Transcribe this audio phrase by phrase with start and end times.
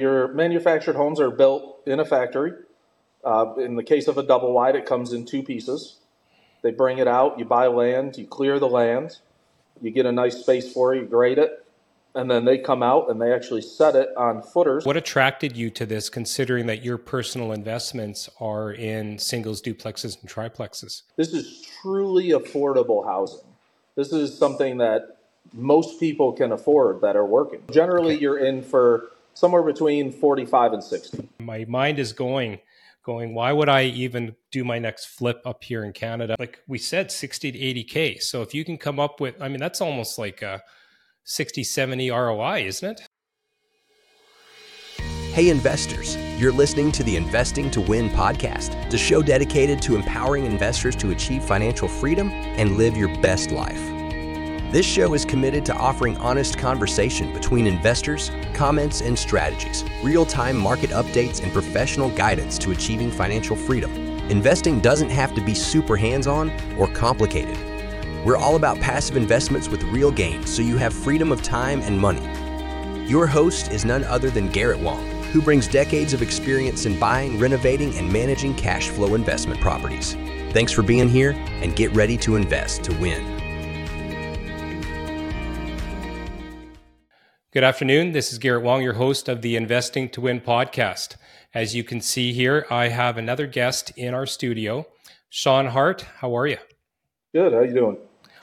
[0.00, 2.52] your manufactured homes are built in a factory.
[3.24, 5.96] Uh, in the case of a double wide, it comes in two pieces.
[6.62, 9.18] They bring it out, you buy land, you clear the land,
[9.80, 11.64] you get a nice space for it, you grade it,
[12.14, 14.84] and then they come out and they actually set it on footers.
[14.84, 20.30] What attracted you to this, considering that your personal investments are in singles, duplexes, and
[20.30, 21.02] triplexes?
[21.16, 23.46] This is truly affordable housing.
[23.96, 25.18] This is something that
[25.52, 27.62] most people can afford that are working.
[27.70, 28.22] Generally, okay.
[28.22, 31.28] you're in for somewhere between 45 and 60.
[31.40, 32.58] My mind is going
[33.02, 36.36] going, why would I even do my next flip up here in Canada?
[36.38, 38.22] Like we said, 60 to 80K.
[38.22, 40.62] So if you can come up with, I mean, that's almost like a
[41.24, 43.08] 60, 70 ROI, isn't it?
[45.32, 50.44] Hey, investors, you're listening to the Investing to Win podcast, the show dedicated to empowering
[50.44, 53.99] investors to achieve financial freedom and live your best life.
[54.70, 60.56] This show is committed to offering honest conversation between investors, comments, and strategies, real time
[60.56, 63.92] market updates, and professional guidance to achieving financial freedom.
[64.30, 67.58] Investing doesn't have to be super hands on or complicated.
[68.24, 71.98] We're all about passive investments with real gains so you have freedom of time and
[71.98, 72.24] money.
[73.10, 77.40] Your host is none other than Garrett Wong, who brings decades of experience in buying,
[77.40, 80.14] renovating, and managing cash flow investment properties.
[80.52, 83.39] Thanks for being here and get ready to invest to win.
[87.52, 88.12] Good afternoon.
[88.12, 91.16] This is Garrett Wong, your host of the Investing to Win podcast.
[91.52, 94.86] As you can see here, I have another guest in our studio,
[95.30, 96.02] Shawn Hart.
[96.18, 96.58] How are you?
[97.34, 97.52] Good.
[97.52, 97.98] How are you doing?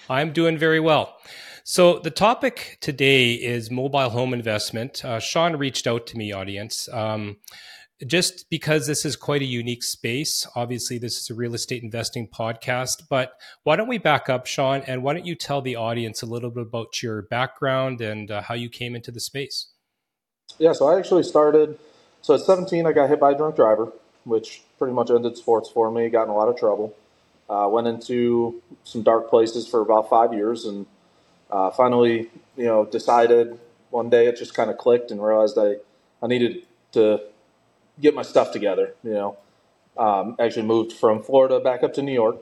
[0.09, 1.15] I'm doing very well.
[1.63, 5.05] So the topic today is mobile home investment.
[5.05, 6.89] Uh, Shawn reached out to me, audience.
[6.91, 7.37] Um,
[8.05, 10.45] just because this is quite a unique space.
[10.55, 14.83] Obviously, this is a real estate investing podcast, but why don't we back up, Shawn,
[14.85, 18.41] and why don't you tell the audience a little bit about your background and uh,
[18.41, 19.69] how you came into the space?
[20.59, 21.79] Yeah, so I actually started.
[22.21, 23.91] So at 17, I got hit by a drunk driver,
[24.25, 26.09] which pretty much ended sports for me.
[26.09, 26.95] Got in a lot of trouble.
[27.49, 30.85] Uh, went into some dark places for about five years, and
[31.49, 33.57] uh, finally, you know, decided
[33.89, 35.77] one day it just kind of clicked and realized I
[36.21, 37.21] I needed to
[38.01, 38.95] get my stuff together.
[39.03, 39.37] You know,
[39.97, 42.37] um, actually moved from Florida back up to New York,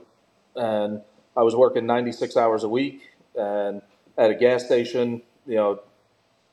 [0.56, 1.02] and
[1.36, 3.02] I was working 96 hours a week
[3.36, 3.82] and
[4.18, 5.22] at a gas station.
[5.46, 5.80] You know,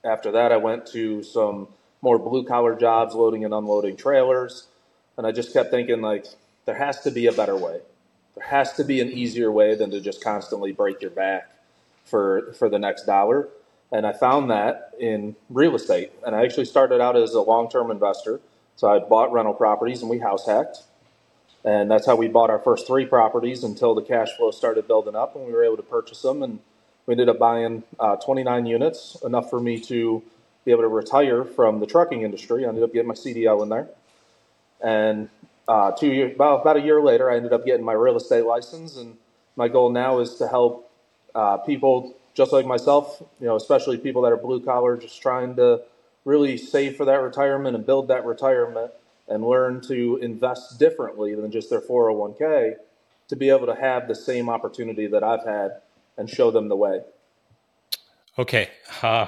[0.05, 1.67] after that, I went to some
[2.01, 4.67] more blue collar jobs, loading and unloading trailers,
[5.17, 6.27] and I just kept thinking like
[6.65, 7.81] there has to be a better way.
[8.35, 11.51] There has to be an easier way than to just constantly break your back
[12.05, 13.49] for for the next dollar.
[13.91, 16.11] And I found that in real estate.
[16.25, 18.41] And I actually started out as a long term investor.
[18.75, 20.83] So I bought rental properties and we house hacked.
[21.65, 25.15] And that's how we bought our first three properties until the cash flow started building
[25.15, 26.43] up and we were able to purchase them.
[26.43, 26.59] And
[27.05, 30.23] we ended up buying uh, 29 units, enough for me to
[30.65, 32.65] be able to retire from the trucking industry.
[32.65, 33.89] I ended up getting my CDL in there.
[34.81, 35.29] And
[35.67, 38.45] uh, two years, about, about a year later, I ended up getting my real estate
[38.45, 38.97] license.
[38.97, 39.17] And
[39.55, 40.91] my goal now is to help
[41.35, 45.55] uh, people just like myself, you know, especially people that are blue collar, just trying
[45.55, 45.81] to
[46.25, 48.91] really save for that retirement and build that retirement
[49.27, 52.75] and learn to invest differently than just their 401k
[53.29, 55.81] to be able to have the same opportunity that I've had
[56.17, 57.01] and show them the way.
[58.37, 58.69] Okay.
[59.01, 59.27] Uh,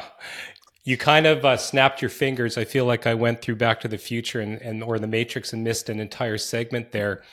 [0.84, 2.58] you kind of uh, snapped your fingers.
[2.58, 5.54] I feel like I went through Back to the Future and, and or the Matrix
[5.54, 7.24] and missed an entire segment there.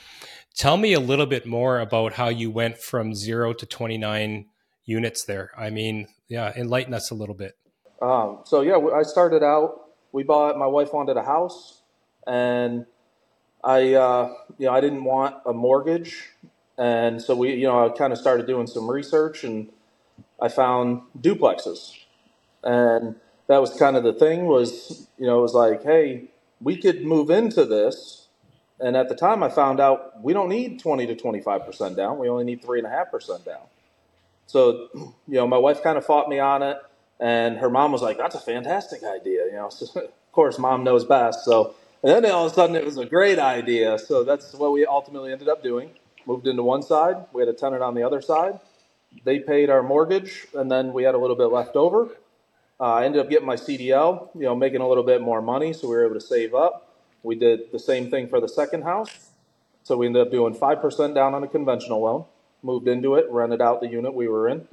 [0.55, 4.45] Tell me a little bit more about how you went from zero to 29
[4.85, 5.51] units there.
[5.57, 7.55] I mean, yeah, enlighten us a little bit.
[8.03, 9.81] Um, so yeah, I started out.
[10.11, 10.57] We bought.
[10.59, 11.81] My wife wanted a house,
[12.27, 12.85] and
[13.63, 16.29] I, uh, you know, I didn't want a mortgage,
[16.77, 19.69] and so we, you know, I kind of started doing some research, and
[20.41, 21.93] I found duplexes,
[22.63, 23.15] and
[23.47, 24.47] that was kind of the thing.
[24.47, 26.25] Was you know, it was like, hey,
[26.61, 28.27] we could move into this,
[28.81, 31.95] and at the time, I found out we don't need twenty to twenty five percent
[31.97, 32.19] down.
[32.19, 33.63] We only need three and a half percent down.
[34.47, 36.77] So, you know, my wife kind of fought me on it
[37.23, 39.69] and her mom was like, "That's a fantastic idea," you know.
[39.79, 41.45] So, of course, mom knows best.
[41.45, 43.99] So, and then all of a sudden, it was a great idea.
[43.99, 45.91] So that's what we ultimately ended up doing.
[46.27, 47.17] Moved into one side.
[47.33, 48.59] We had a tenant on the other side.
[49.25, 52.09] They paid our mortgage, and then we had a little bit left over.
[52.79, 55.73] Uh, I ended up getting my CDL, you know, making a little bit more money,
[55.73, 56.95] so we were able to save up.
[57.23, 59.29] We did the same thing for the second house.
[59.83, 62.25] So we ended up doing 5% down on a conventional loan,
[62.63, 64.67] moved into it, rented out the unit we were in.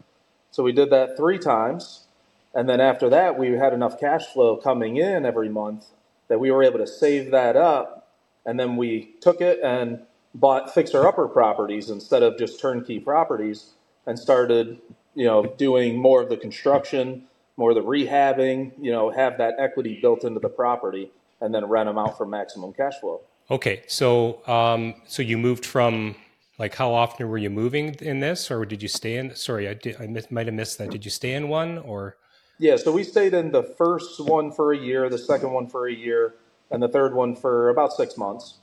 [0.53, 2.07] So we did that three times.
[2.55, 5.87] And then after that, we had enough cash flow coming in every month
[6.29, 8.09] that we were able to save that up.
[8.45, 10.01] And then we took it and
[10.35, 13.73] bought fixer upper properties instead of just turnkey properties
[14.07, 14.81] and started,
[15.15, 17.25] you know, doing more of the construction,
[17.57, 21.11] more of the rehabbing, you know, have that equity built into the property
[21.41, 23.21] and then rent them out for maximum cash flow.
[23.51, 26.15] Okay, so um, so you moved from
[26.59, 29.35] like how often were you moving in this, or did you stay in?
[29.35, 30.91] Sorry, I did, I might have missed that.
[30.91, 32.17] Did you stay in one or?
[32.61, 35.89] Yeah, so we stayed in the first one for a year, the second one for
[35.89, 36.35] a year,
[36.71, 38.59] and the third one for about six months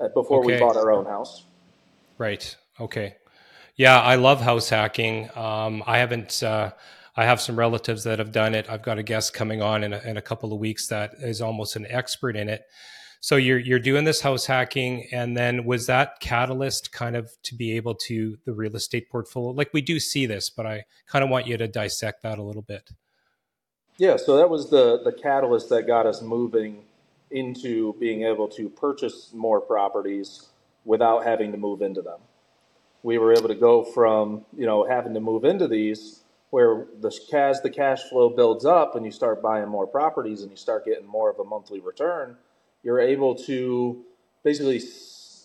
[0.00, 0.54] uh, before okay.
[0.54, 1.44] we bought our own house.
[2.16, 2.56] Right.
[2.80, 3.16] Okay.
[3.76, 5.28] Yeah, I love house hacking.
[5.36, 6.42] Um, I haven't.
[6.42, 6.72] Uh,
[7.16, 8.70] I have some relatives that have done it.
[8.70, 11.42] I've got a guest coming on in a, in a couple of weeks that is
[11.42, 12.62] almost an expert in it.
[13.20, 17.54] So you're you're doing this house hacking, and then was that catalyst kind of to
[17.54, 19.50] be able to the real estate portfolio?
[19.50, 22.42] Like we do see this, but I kind of want you to dissect that a
[22.42, 22.90] little bit.
[23.98, 26.84] Yeah, so that was the the catalyst that got us moving
[27.30, 30.48] into being able to purchase more properties
[30.84, 32.20] without having to move into them.
[33.02, 36.24] We were able to go from you know having to move into these
[36.54, 40.52] where the as the cash flow builds up and you start buying more properties and
[40.52, 42.36] you start getting more of a monthly return,
[42.84, 44.04] you're able to
[44.44, 44.80] basically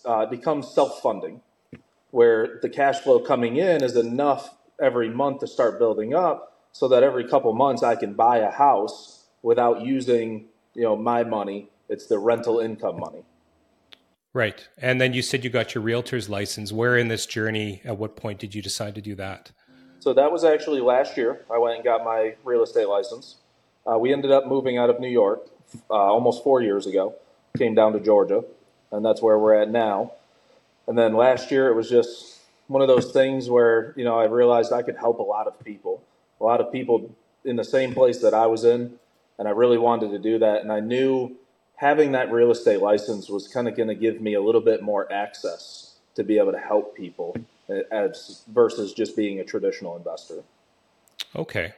[0.04, 1.40] uh, become self-funding,
[2.12, 6.88] where the cash flow coming in is enough every month to start building up, so
[6.88, 11.68] that every couple months I can buy a house without using you know my money.
[11.88, 13.24] It's the rental income money.
[14.32, 14.68] Right.
[14.78, 16.70] And then you said you got your realtor's license.
[16.70, 19.50] Where in this journey, at what point did you decide to do that?
[19.98, 21.44] So that was actually last year.
[21.52, 23.36] I went and got my real estate license.
[23.90, 25.40] Uh, we ended up moving out of New York
[25.90, 27.14] uh, almost four years ago.
[27.58, 28.44] Came down to Georgia,
[28.92, 30.12] and that's where we're at now.
[30.86, 32.38] And then last year, it was just
[32.68, 35.62] one of those things where you know I realized I could help a lot of
[35.64, 36.02] people,
[36.40, 37.14] a lot of people
[37.44, 38.98] in the same place that I was in,
[39.38, 40.62] and I really wanted to do that.
[40.62, 41.36] And I knew
[41.76, 44.82] having that real estate license was kind of going to give me a little bit
[44.82, 47.34] more access to be able to help people
[47.68, 50.42] eh, as versus just being a traditional investor.
[51.34, 51.72] Okay.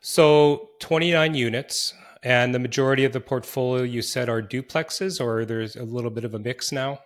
[0.00, 5.76] So 29 units and the majority of the portfolio you said are duplexes or there's
[5.76, 7.00] a little bit of a mix now?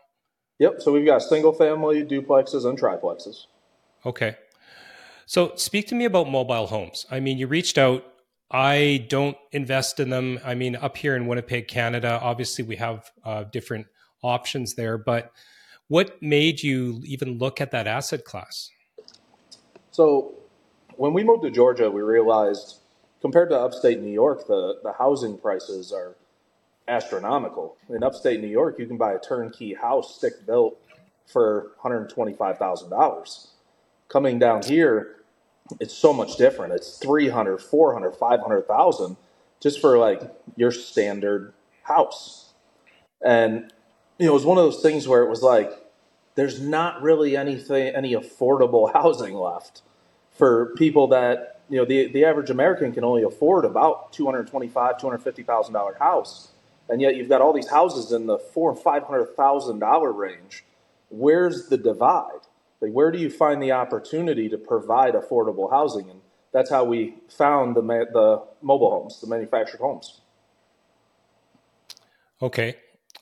[0.59, 3.47] Yep, so we've got single family duplexes and triplexes.
[4.07, 4.37] Okay.
[5.29, 7.05] So speak to me about mobile homes.
[7.11, 8.03] I mean, you reached out
[8.51, 10.41] I don't invest in them.
[10.43, 13.89] I mean, up here in Winnipeg, Canada, obviously we have uh, different
[14.23, 15.33] options there, but
[15.89, 18.71] what made you even look at that asset class?
[19.91, 20.33] So,
[20.97, 22.77] when we moved to Georgia, we realized
[23.21, 26.17] compared to upstate New York, the, the housing prices are
[26.89, 27.77] astronomical.
[27.91, 30.81] In upstate New York, you can buy a turnkey house stick built
[31.27, 33.49] for $125,000.
[34.09, 35.18] Coming down here,
[35.81, 36.73] it's so much different.
[36.73, 39.17] It's 300, 400, 500,000
[39.61, 40.23] just for like
[40.57, 41.53] your standard
[41.85, 42.53] house.
[43.25, 43.73] And
[44.19, 45.73] you know, it was one of those things where it was like,
[46.35, 49.83] there's not really anything, any affordable housing left
[50.31, 55.99] for people that, you know, the, the average American can only afford about $225,000, $250,000
[55.99, 56.49] house.
[56.89, 60.65] And yet you've got all these houses in the four and $500,000 range.
[61.11, 62.48] Where's the divide?
[62.81, 66.09] Like, where do you find the opportunity to provide affordable housing?
[66.11, 66.21] And
[66.53, 70.21] that's how we found the, the mobile homes, the manufactured homes.
[72.41, 72.77] Okay.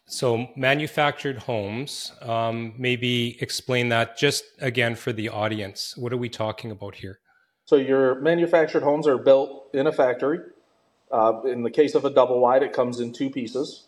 [0.09, 5.97] So, manufactured homes, um, maybe explain that just again for the audience.
[5.97, 7.19] What are we talking about here?
[7.65, 10.39] So, your manufactured homes are built in a factory.
[11.11, 13.87] Uh, in the case of a double wide, it comes in two pieces.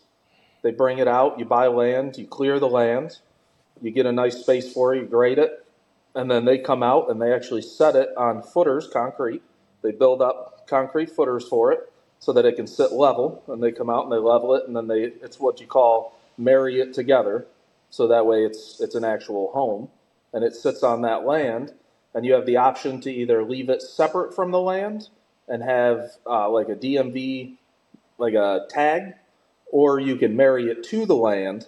[0.61, 3.19] They bring it out, you buy land, you clear the land,
[3.81, 5.65] you get a nice space for it, you grade it,
[6.15, 9.41] and then they come out and they actually set it on footers, concrete.
[9.81, 13.43] They build up concrete footers for it so that it can sit level.
[13.47, 16.17] And they come out and they level it, and then they it's what you call
[16.37, 17.47] marry it together,
[17.89, 19.89] so that way it's it's an actual home,
[20.33, 21.73] and it sits on that land.
[22.15, 25.09] And you have the option to either leave it separate from the land
[25.47, 27.55] and have uh, like a DMV,
[28.17, 29.15] like a tag,
[29.71, 31.67] or you can marry it to the land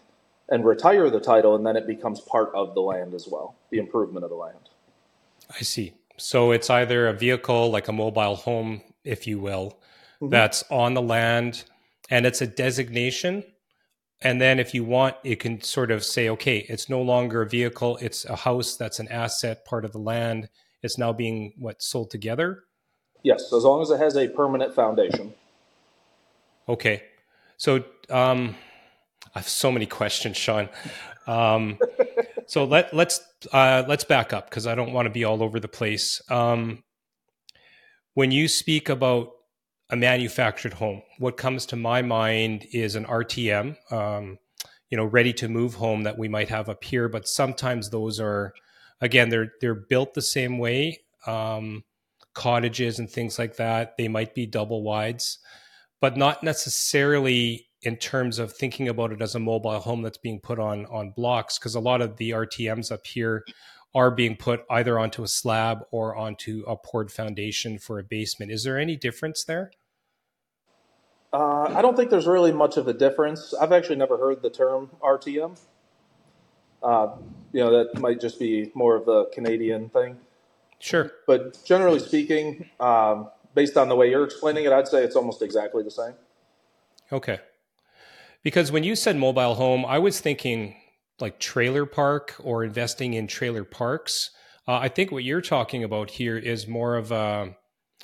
[0.51, 3.79] and retire the title, and then it becomes part of the land as well, the
[3.79, 4.69] improvement of the land.
[5.49, 5.93] I see.
[6.17, 9.79] So it's either a vehicle, like a mobile home, if you will,
[10.21, 10.29] mm-hmm.
[10.29, 11.63] that's on the land
[12.11, 13.43] and it's a designation.
[14.21, 17.49] And then if you want, you can sort of say, okay, it's no longer a
[17.49, 20.47] vehicle, it's a house that's an asset, part of the land.
[20.83, 22.65] It's now being what sold together?
[23.23, 25.33] Yes, as long as it has a permanent foundation.
[26.69, 27.03] Okay.
[27.57, 28.55] So um,
[29.33, 30.69] I have so many questions, Shawn.
[31.27, 31.77] Um,
[32.47, 33.21] so let let's
[33.51, 36.21] uh, let's back up because I don't want to be all over the place.
[36.29, 36.83] Um,
[38.13, 39.31] when you speak about
[39.89, 44.37] a manufactured home, what comes to my mind is an RTM, um,
[44.89, 47.07] you know, ready to move home that we might have up here.
[47.07, 48.53] But sometimes those are,
[48.99, 51.01] again, they're they're built the same way.
[51.25, 51.83] Um,
[52.33, 53.95] cottages and things like that.
[53.97, 55.39] They might be double wides,
[55.99, 60.39] but not necessarily in terms of thinking about it as a mobile home that's being
[60.39, 63.43] put on on blocks because a lot of the RTMs up here
[63.93, 68.51] are being put either onto a slab or onto a poured foundation for a basement.
[68.51, 69.71] Is there any difference there?
[71.33, 73.53] Uh, I don't think there's really much of a difference.
[73.53, 75.57] I've actually never heard the term RTM.
[76.83, 77.15] Uh,
[77.53, 80.17] you know, that might just be more of a Canadian thing.
[80.79, 81.11] Sure.
[81.27, 85.41] But generally speaking, um, based on the way you're explaining it, I'd say it's almost
[85.41, 86.13] exactly the same.
[87.11, 87.39] Okay.
[88.43, 90.75] Because when you said mobile home, I was thinking
[91.19, 94.31] like trailer park or investing in trailer parks.
[94.67, 97.55] Uh, I think what you're talking about here is more of a.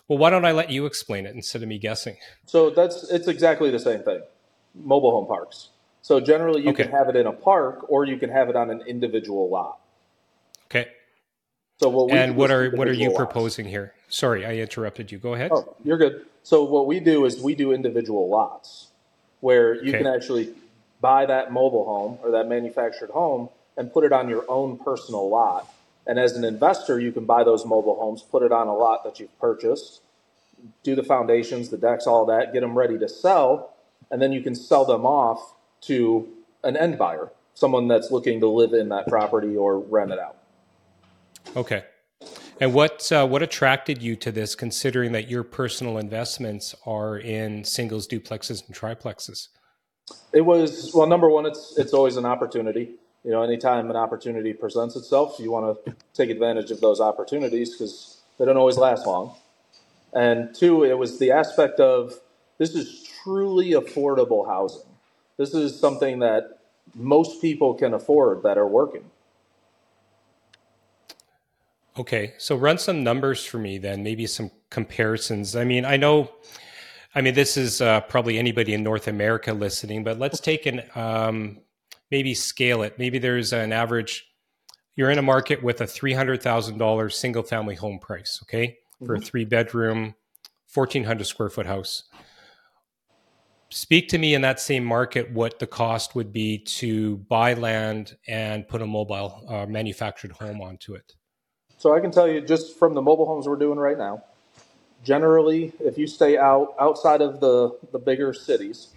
[0.07, 2.17] Well, why don't I let you explain it instead of me guessing?
[2.45, 4.21] So that's it's exactly the same thing.
[4.75, 5.69] Mobile home parks.
[6.01, 6.83] So generally, you Okay.
[6.83, 9.79] can have it in a park, or you can have it on an individual lot.
[10.65, 10.87] Okay.
[11.79, 13.17] So what we And what are what are you lots.
[13.17, 13.93] proposing here?
[14.07, 15.17] Sorry, I interrupted you.
[15.17, 15.51] Go ahead.
[15.53, 16.25] Oh, you're good.
[16.43, 18.86] So what we do is we do individual lots
[19.41, 19.99] where you Okay.
[19.99, 20.53] can actually
[21.01, 25.29] buy that mobile home or that manufactured home and put it on your own personal
[25.29, 25.71] lot.
[26.07, 29.03] And as an investor, you can buy those mobile homes, put it on a lot
[29.03, 30.01] that you've purchased,
[30.83, 33.73] do the foundations, the decks, all that, get them ready to sell,
[34.09, 36.27] and then you can sell them off to
[36.63, 40.37] an end buyer, someone that's looking to live in that property or rent it out.
[41.55, 41.83] Okay.
[42.59, 47.63] And what uh, what attracted you to this, considering that your personal investments are in
[47.63, 49.49] singles, duplexes, and triplexes?
[50.33, 51.07] It was well.
[51.07, 52.95] Number one, it's it's always an opportunity.
[53.23, 57.71] You know, anytime an opportunity presents itself, you want to take advantage of those opportunities
[57.71, 59.35] because they don't always last long.
[60.13, 62.19] And two, it was the aspect of
[62.57, 64.87] this is truly affordable housing.
[65.37, 66.59] This is something that
[66.95, 69.03] most people can afford that are working.
[71.97, 75.55] Okay, so run some numbers for me then, maybe some comparisons.
[75.55, 76.31] I mean, I know,
[77.15, 80.83] I mean, this is uh, probably anybody in North America listening, but let's take an
[80.93, 81.59] um,
[82.11, 82.99] maybe scale it.
[82.99, 84.27] Maybe there's an average.
[84.95, 88.77] You're in a market with a three hundred thousand dollars single family home price, okay,
[89.03, 90.13] for a three bedroom,
[90.67, 92.03] fourteen hundred square foot house.
[93.69, 98.15] Speak to me in that same market what the cost would be to buy land
[98.27, 101.16] and put a mobile uh, manufactured home onto it.
[101.77, 104.23] So I can tell you just from the mobile homes we're doing right now.
[105.03, 108.89] Generally, if you stay out outside of the the bigger cities,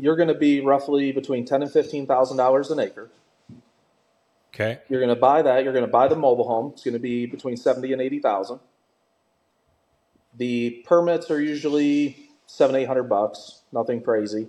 [0.00, 3.10] you're going to be roughly between ten and fifteen thousand dollars an acre.
[4.54, 4.78] Okay.
[4.88, 5.64] You're going to buy that.
[5.64, 6.70] You're going to buy the mobile home.
[6.72, 8.60] It's going to be between seventy and eighty thousand.
[10.36, 13.62] The permits are usually seven eight hundred bucks.
[13.72, 14.48] Nothing crazy.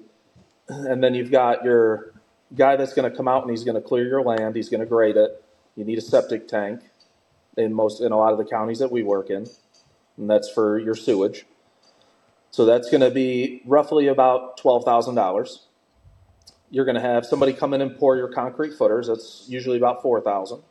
[0.67, 2.13] And then you've got your
[2.55, 4.55] guy that's going to come out and he's going to clear your land.
[4.55, 5.43] He's going to grade it.
[5.75, 6.81] You need a septic tank
[7.57, 9.47] in most in a lot of the counties that we work in,
[10.17, 11.45] and that's for your sewage.
[12.51, 15.65] So that's going to be roughly about twelve thousand dollars
[16.69, 19.07] you're going to have somebody come in and pour your concrete footers.
[19.07, 20.61] That's usually about four thousand.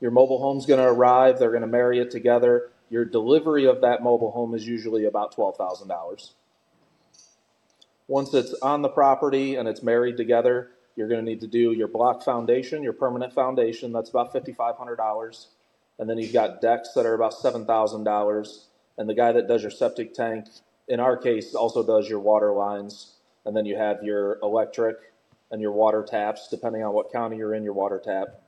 [0.00, 1.38] Your mobile home's going to arrive.
[1.38, 2.70] They're going to marry it together.
[2.90, 6.34] Your delivery of that mobile home is usually about twelve thousand dollars.
[8.08, 11.72] Once it's on the property and it's married together, you're going to need to do
[11.72, 13.92] your block foundation, your permanent foundation.
[13.92, 15.48] That's about fifty five hundred dollars,
[15.98, 18.68] and then you've got decks that are about seven thousand dollars.
[18.96, 20.46] And the guy that does your septic tank,
[20.86, 24.96] in our case, also does your water lines and then you have your electric
[25.50, 27.62] and your water taps, depending on what county you're in.
[27.62, 28.40] Your water tap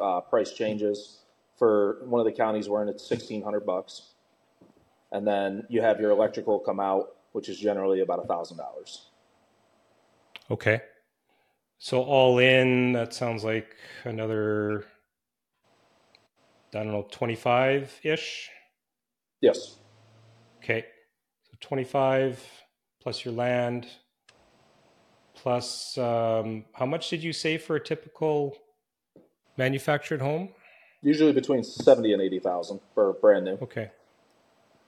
[0.00, 1.18] uh, price changes.
[1.56, 4.14] For one of the counties we're in, it's sixteen hundred bucks,
[5.12, 9.06] and then you have your electrical come out, which is generally about a thousand dollars.
[10.50, 10.82] Okay.
[11.84, 14.86] So all in, that sounds like another,
[16.72, 18.48] I don't know, 25 ish.
[19.42, 19.76] Yes,
[20.62, 20.86] Okay.
[21.42, 22.42] So 25
[23.02, 23.86] plus your land,
[25.34, 28.56] plus um, how much did you say for a typical
[29.58, 30.48] manufactured home?
[31.02, 33.58] usually between seventy and eighty thousand for brand new.
[33.60, 33.90] Okay.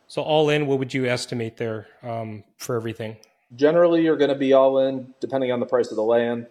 [0.06, 3.18] So all in, what would you estimate there um, for everything?
[3.54, 6.46] Generally, you're going to be all in, depending on the price of the land.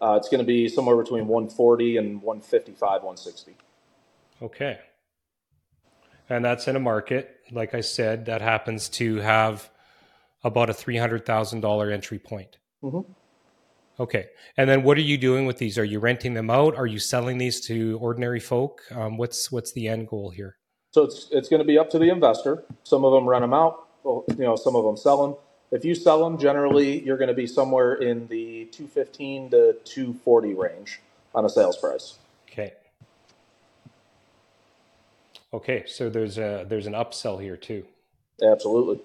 [0.00, 3.56] Uh, it's going to be somewhere between one forty and one fifty five, one sixty.
[4.42, 4.78] Okay.
[6.28, 9.70] And that's in a market, like I said, that happens to have
[10.42, 12.58] about a $300,000 entry point.
[12.82, 13.04] Mhm.
[14.00, 14.26] Okay.
[14.56, 15.78] And then what are you doing with these?
[15.78, 16.76] Are you renting them out?
[16.76, 18.80] Are you selling these to ordinary folk?
[18.90, 20.56] Um, what's what's the end goal here?
[20.90, 22.64] So it's it's going to be up to the investor.
[22.82, 23.88] Some of them rent them out.
[24.02, 25.36] Well, you know, some of them sell them.
[25.74, 30.54] If you sell them, generally you're going to be somewhere in the 215 to 240
[30.54, 31.00] range
[31.34, 32.18] on a sales price.
[32.48, 32.74] Okay.
[35.52, 37.84] Okay, so there's a there's an upsell here too.
[38.40, 39.00] Absolutely.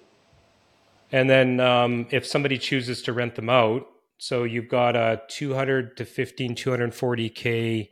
[1.10, 5.96] And then um, if somebody chooses to rent them out, so you've got a 200
[5.96, 7.88] to 15, 240k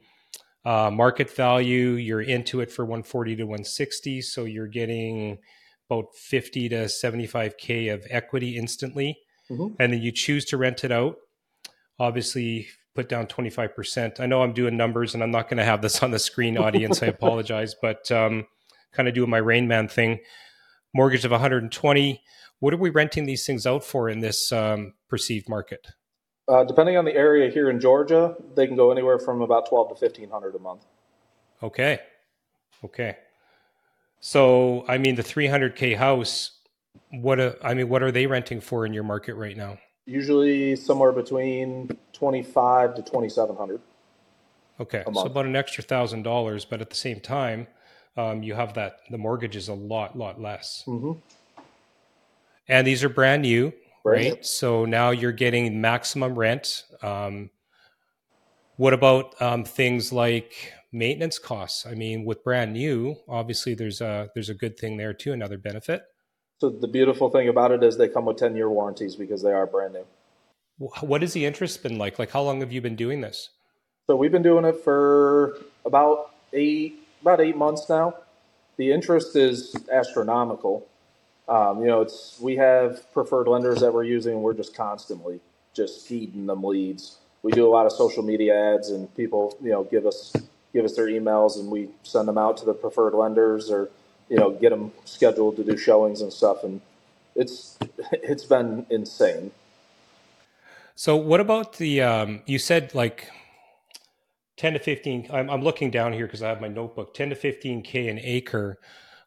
[0.65, 1.95] uh, market value.
[1.95, 5.39] You're into it for 140 to 160, so you're getting
[5.91, 9.19] about 50 to 75k of equity instantly,
[9.51, 9.75] mm-hmm.
[9.79, 11.17] and then you choose to rent it out.
[11.99, 14.21] Obviously, put down 25%.
[14.21, 16.59] I know I'm doing numbers, and I'm not going to have this on the screen,
[16.59, 17.03] audience.
[17.03, 18.47] I apologize, but um,
[18.93, 20.21] kind of doing my Rain Man thing.
[20.95, 22.23] Mortgage of 120.
[22.61, 25.87] What are we renting these things out for in this um, perceived market?
[26.49, 29.89] Uh, depending on the area here in Georgia, they can go anywhere from about 12
[29.89, 30.87] to 1500 a month.
[31.63, 32.01] Okay.
[32.85, 33.17] Okay.
[34.21, 36.59] So, I mean, the 300K house,
[37.11, 39.79] what, a, I mean, what are they renting for in your market right now?
[40.07, 43.81] Usually somewhere between 25 to 2700
[44.81, 45.03] Okay.
[45.13, 47.67] So about an extra thousand dollars, but at the same time,
[48.17, 50.85] um, you have that the mortgage is a lot, lot less.
[50.87, 51.13] Mm-hmm.
[52.69, 53.73] And these are brand new,
[54.05, 54.33] right?
[54.33, 54.47] right?
[54.47, 56.85] So now you're getting maximum rent.
[57.03, 57.51] Um,
[58.77, 61.87] what about um, things like maintenance costs?
[61.87, 65.59] I mean, with brand new, obviously there's a there's a good thing there too, another
[65.59, 66.03] benefit.
[66.61, 69.53] So the beautiful thing about it is they come with ten year warranties because they
[69.53, 70.07] are brand new.
[70.79, 72.19] What has the interest been like?
[72.19, 73.51] Like, how long have you been doing this?
[74.07, 78.15] So we've been doing it for about eight about eight months now.
[78.77, 80.87] The interest is astronomical.
[81.49, 84.35] Um, you know, it's we have preferred lenders that we're using.
[84.35, 85.41] And we're just constantly
[85.75, 87.19] just feeding them leads.
[87.43, 90.33] We do a lot of social media ads, and people, you know, give us
[90.73, 93.91] give us their emails, and we send them out to the preferred lenders, or
[94.29, 96.65] you know, get them scheduled to do showings and stuff.
[96.65, 96.81] And
[97.35, 97.79] it's
[98.13, 99.51] it's been insane.
[100.95, 102.03] So, what about the?
[102.03, 103.31] Um, you said like
[104.57, 107.37] 10 to 15 I'm, I'm looking down here because i have my notebook 10 to
[107.37, 108.77] 15k an acre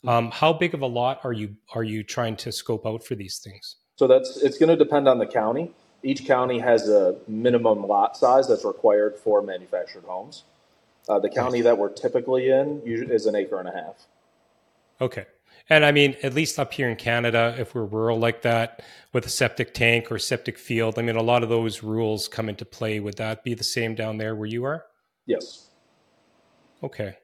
[0.08, 3.16] um, how big of a lot are you are you trying to scope out for
[3.16, 3.76] these things?
[3.98, 5.74] So that's it's going to depend on the county.
[6.04, 10.44] Each county has a minimum lot size that's required for manufactured homes.
[11.10, 14.08] Uh, the county that we're typically in is an acre and a half.
[15.00, 15.26] Okay.
[15.70, 18.84] And I mean, at least up here in Canada, if we're rural like that
[19.14, 22.50] with a septic tank or septic field, I mean, a lot of those rules come
[22.50, 23.00] into play.
[23.00, 24.86] Would that be the same down there where you are?
[25.26, 25.70] Yes.
[26.84, 27.18] Okay.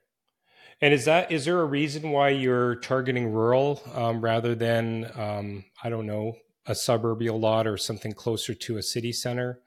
[0.82, 5.66] And is that is there a reason why you're targeting rural um, rather than um,
[5.84, 6.36] I don't know
[6.68, 9.60] a suburbial lot or something closer to a city center?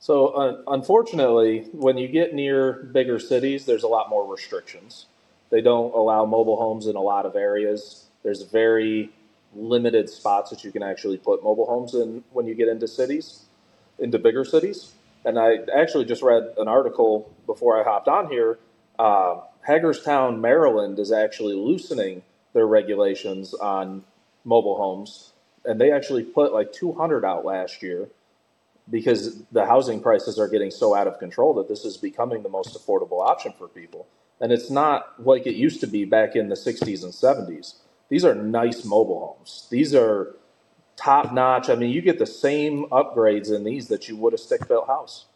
[0.00, 5.06] So uh, unfortunately, when you get near bigger cities, there's a lot more restrictions.
[5.50, 8.06] They don't allow mobile homes in a lot of areas.
[8.22, 9.10] There's very
[9.54, 13.44] limited spots that you can actually put mobile homes in when you get into cities,
[13.98, 14.92] into bigger cities.
[15.26, 18.58] And I actually just read an article before I hopped on here.
[18.98, 22.22] Uh, Hagerstown, Maryland is actually loosening
[22.54, 24.04] their regulations on
[24.44, 25.32] mobile homes,
[25.66, 28.08] and they actually put like 200 out last year
[28.90, 32.48] because the housing prices are getting so out of control that this is becoming the
[32.48, 34.06] most affordable option for people.
[34.40, 37.74] And it's not like it used to be back in the 60s and 70s.
[38.08, 39.68] These are nice mobile homes.
[39.70, 40.34] These are
[40.96, 41.68] top notch.
[41.68, 44.86] I mean, you get the same upgrades in these that you would a stick built
[44.86, 45.26] house.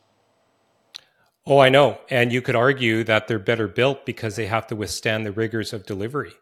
[1.46, 1.98] Oh, I know.
[2.08, 5.72] And you could argue that they're better built because they have to withstand the rigors
[5.72, 6.32] of delivery.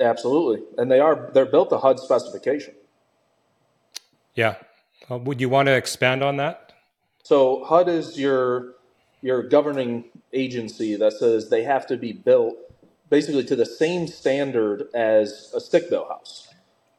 [0.00, 0.64] Absolutely.
[0.78, 2.74] And they are they're built to HUD specification.
[4.34, 4.56] Yeah.
[5.10, 6.72] Uh, would you want to expand on that?
[7.22, 8.74] So HUD is your
[9.20, 12.56] your governing agency that says they have to be built
[13.08, 16.48] basically to the same standard as a stick built house.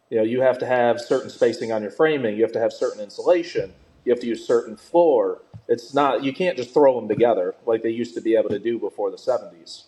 [0.09, 2.71] You know, you have to have certain spacing on your framing, you have to have
[2.71, 3.73] certain insulation,
[4.05, 7.83] you have to use certain floor, it's not you can't just throw them together like
[7.83, 9.83] they used to be able to do before the 70s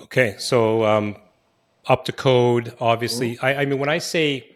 [0.00, 1.16] okay so um,
[1.86, 3.46] up to code obviously mm-hmm.
[3.46, 4.53] I, I, mean when i say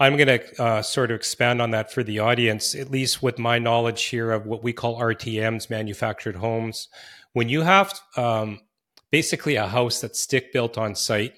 [0.00, 3.38] i'm going to uh, sort of expand on that for the audience at least with
[3.38, 6.88] my knowledge here of what we call rtms manufactured homes.
[7.32, 8.58] When you have um,
[9.12, 11.34] basically a house that's stick built on site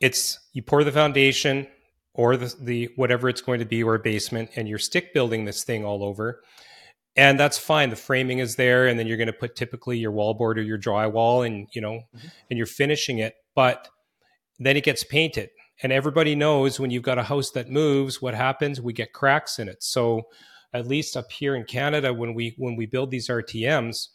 [0.00, 1.66] it's you pour the foundation
[2.14, 5.44] or the, the whatever it's going to be or a basement and you're stick building
[5.44, 6.42] this thing all over
[7.16, 7.90] and that's fine.
[7.90, 10.78] The framing is there and then you're going to put typically your wallboard or your
[10.78, 12.28] drywall and you know mm-hmm.
[12.50, 13.88] and you're finishing it but
[14.58, 15.50] then it gets painted
[15.84, 19.58] and everybody knows when you've got a house that moves what happens we get cracks
[19.60, 20.22] in it so
[20.72, 24.08] at least up here in canada when we when we build these rtms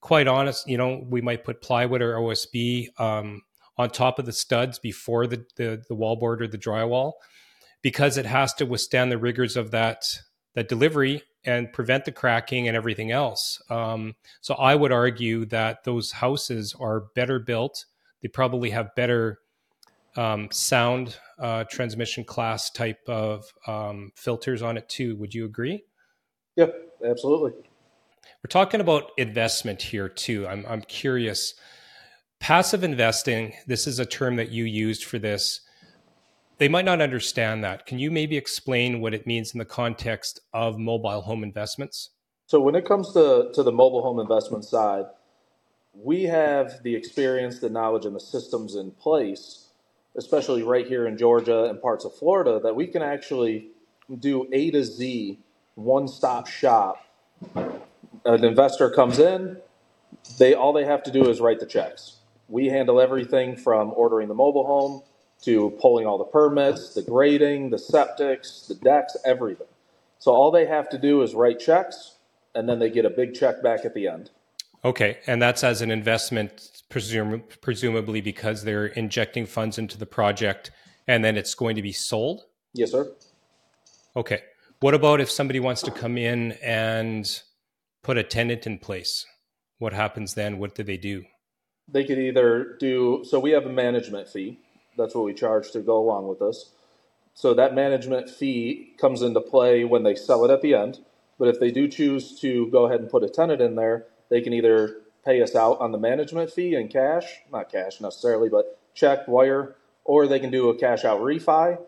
[0.00, 3.42] quite honest you know we might put plywood or osb um,
[3.76, 7.12] on top of the studs before the, the the wallboard or the drywall
[7.82, 10.04] because it has to withstand the rigors of that
[10.54, 13.62] that delivery and prevent the cracking and everything else.
[13.70, 17.84] Um, so I would argue that those houses are better built.
[18.22, 19.38] They probably have better
[20.16, 25.16] um, sound uh, transmission class type of um, filters on it too.
[25.16, 25.84] Would you agree?
[26.56, 27.52] Yep, absolutely.
[28.42, 30.46] We're talking about investment here too.
[30.46, 31.54] I'm, I'm curious.
[32.40, 35.60] Passive investing, this is a term that you used for this.
[36.58, 37.86] They might not understand that.
[37.86, 42.10] Can you maybe explain what it means in the context of mobile home investments?
[42.46, 45.04] So, when it comes to, to the mobile home investment side,
[45.92, 49.67] we have the experience, the knowledge, and the systems in place,
[50.18, 53.68] especially right here in Georgia and parts of Florida, that we can actually
[54.18, 55.38] do A to Z,
[55.76, 57.06] one stop shop.
[58.24, 59.56] An investor comes in,
[60.38, 62.16] they all they have to do is write the checks.
[62.48, 65.02] We handle everything from ordering the mobile home
[65.42, 69.68] to pulling all the permits, the grading, the septics, the decks, everything.
[70.18, 72.16] So all they have to do is write checks,
[72.54, 74.30] and then they get a big check back at the end.
[74.84, 80.70] Okay, and that's as an investment, presum- presumably because they're injecting funds into the project,
[81.06, 82.42] and then it's going to be sold.
[82.74, 83.10] Yes, sir.
[84.16, 84.42] Okay.
[84.80, 87.26] What about if somebody wants to come in and
[88.02, 89.26] put a tenant in place?
[89.78, 90.58] What happens then?
[90.58, 91.24] What do they do?
[91.88, 93.40] They could either do so.
[93.40, 94.60] We have a management fee.
[94.96, 96.72] That's what we charge to go along with this.
[97.34, 100.98] So that management fee comes into play when they sell it at the end.
[101.38, 104.40] But if they do choose to go ahead and put a tenant in there, they
[104.40, 108.80] can either pay us out on the management fee in cash, not cash necessarily, but
[108.94, 111.78] check, wire, or they can do a cash out refi,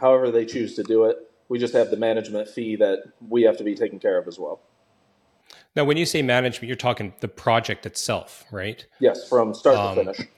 [0.00, 1.18] however they choose to do it.
[1.50, 4.38] We just have the management fee that we have to be taken care of as
[4.38, 4.60] well.
[5.76, 8.86] Now, when you say management, you're talking the project itself, right?
[9.00, 10.30] Yes, from start um, to finish.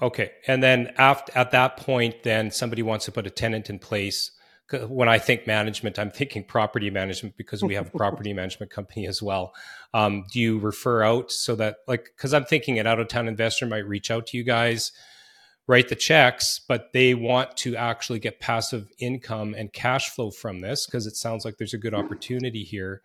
[0.00, 3.78] Okay, and then after, at that point, then somebody wants to put a tenant in
[3.78, 4.30] place.
[4.72, 9.06] When I think management, I'm thinking property management because we have a property management company
[9.06, 9.54] as well.
[9.94, 13.28] Um, do you refer out so that, like, because I'm thinking an out of town
[13.28, 14.90] investor might reach out to you guys,
[15.68, 20.60] write the checks, but they want to actually get passive income and cash flow from
[20.60, 23.02] this because it sounds like there's a good opportunity here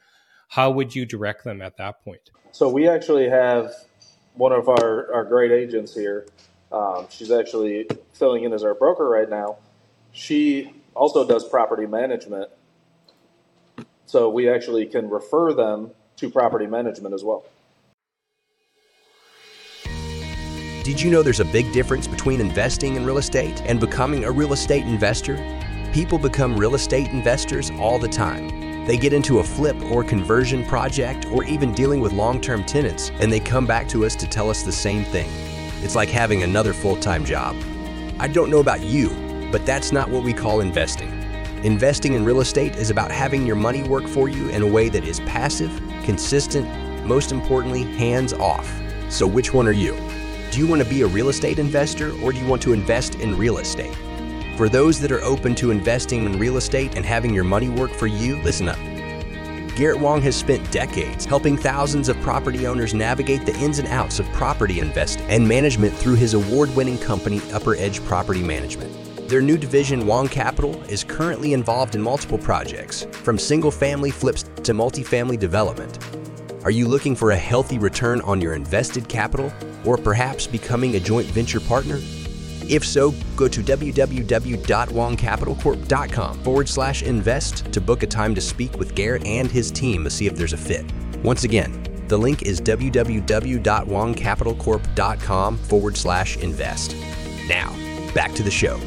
[0.52, 2.30] how would you direct them at that point?
[2.52, 3.74] So we actually have
[4.34, 6.28] one of our, our great agents here.
[6.74, 9.60] Um, she's actually filling in as our broker right now.
[10.12, 12.49] She also does property management.
[14.06, 17.45] So we actually can refer them to property management as well.
[20.84, 24.32] Did you know there's a big difference between investing in real estate and becoming a
[24.32, 25.38] real estate investor?
[25.93, 28.86] People become real estate investors all the time.
[28.88, 33.12] They get into a flip or conversion project or even dealing with long term tenants,
[33.19, 35.30] and they come back to us to tell us the same thing.
[35.84, 37.56] It's like having another full time job.
[38.19, 39.10] I don't know about you,
[39.52, 41.10] but that's not what we call investing.
[41.64, 44.90] Investing in real estate is about having your money work for you in a way
[44.90, 45.72] that is passive,
[46.04, 46.68] consistent,
[47.06, 48.72] most importantly, hands off.
[49.10, 49.96] So, which one are you?
[50.52, 53.16] Do you want to be a real estate investor or do you want to invest
[53.16, 53.96] in real estate?
[54.58, 57.92] For those that are open to investing in real estate and having your money work
[57.92, 58.80] for you, listen up.
[59.76, 64.20] Garrett Wong has spent decades helping thousands of property owners navigate the ins and outs
[64.20, 69.11] of property investing and management through his award winning company, Upper Edge Property Management.
[69.32, 74.44] Their new division, Wong Capital, is currently involved in multiple projects, from single family flips
[74.44, 76.00] to multifamily development.
[76.65, 79.50] Are you looking for a healthy return on your invested capital,
[79.86, 81.96] or perhaps becoming a joint venture partner?
[82.67, 88.96] If so, go to www.wongcapitalcorp.com forward slash invest to book a time to speak with
[88.96, 90.84] Garrett and his team to see if there's a fit.
[91.24, 96.98] Once again, the link is www.wongcapitalcorp.com forward slash invest.
[97.48, 97.74] Now,
[98.13, 98.78] back to the show.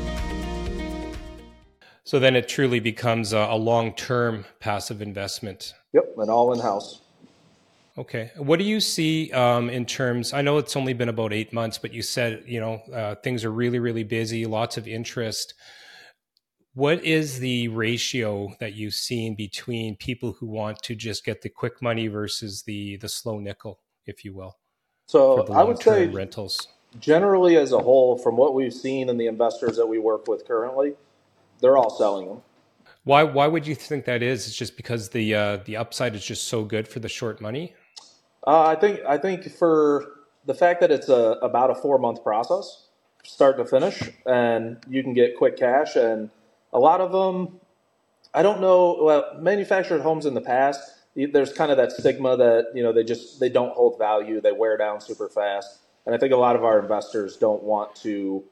[2.05, 5.73] So then it truly becomes a, a long term passive investment.
[5.95, 7.01] Yep, and all in house.
[7.97, 8.31] Okay.
[8.37, 10.33] What do you see um, in terms?
[10.33, 13.45] I know it's only been about eight months, but you said you know uh, things
[13.45, 15.55] are really really busy, lots of interest.
[16.75, 21.49] What is the ratio that you've seen between people who want to just get the
[21.49, 24.59] quick money versus the the slow nickel, if you will?
[25.07, 26.69] So I would say rentals.
[27.01, 30.47] Generally, as a whole, from what we've seen and the investors that we work with
[30.47, 30.95] currently,
[31.65, 32.43] they're all selling them.
[33.05, 33.23] Why?
[33.23, 34.47] Why would you think that is?
[34.47, 37.75] It's just because the uh, the upside is just so good for the short money.
[38.47, 40.05] Uh, I think I think for
[40.45, 42.89] the fact that it's a about a four month process,
[43.25, 46.31] start to finish, and you can get quick cash, and
[46.75, 47.61] a lot of them,
[48.35, 48.99] I don't know.
[49.01, 50.81] Well, manufactured homes in the past,
[51.17, 54.53] there's kind of that stigma that you know they just they don't hold value, they
[54.53, 58.45] wear down super fast, and I think a lot of our investors don't want to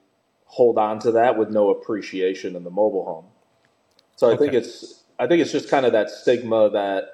[0.52, 3.24] hold on to that with no appreciation in the mobile home.
[4.16, 4.44] So I okay.
[4.44, 7.04] think it's I think it's just kind of that stigma that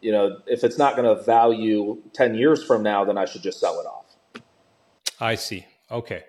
[0.00, 3.42] you know, if it's not going to value 10 years from now, then I should
[3.42, 4.42] just sell it off.
[5.20, 5.66] I see.
[5.90, 6.24] Okay.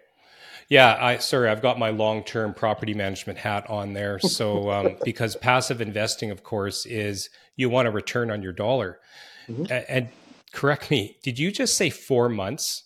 [0.68, 4.20] Yeah, I sorry, I've got my long-term property management hat on there.
[4.30, 9.00] So um, because passive investing, of course, is you want a return on your dollar.
[9.48, 9.72] Mm-hmm.
[9.72, 10.10] And, and
[10.52, 12.84] correct me, did you just say four months?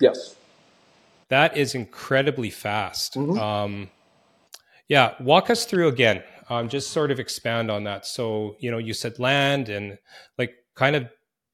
[0.00, 0.34] Yes.
[1.32, 3.14] That is incredibly fast.
[3.14, 3.38] Mm-hmm.
[3.38, 3.90] Um,
[4.88, 6.22] yeah, walk us through again.
[6.48, 8.06] Um, just sort of expand on that.
[8.06, 9.98] So you know, you said land and
[10.38, 11.08] like kind of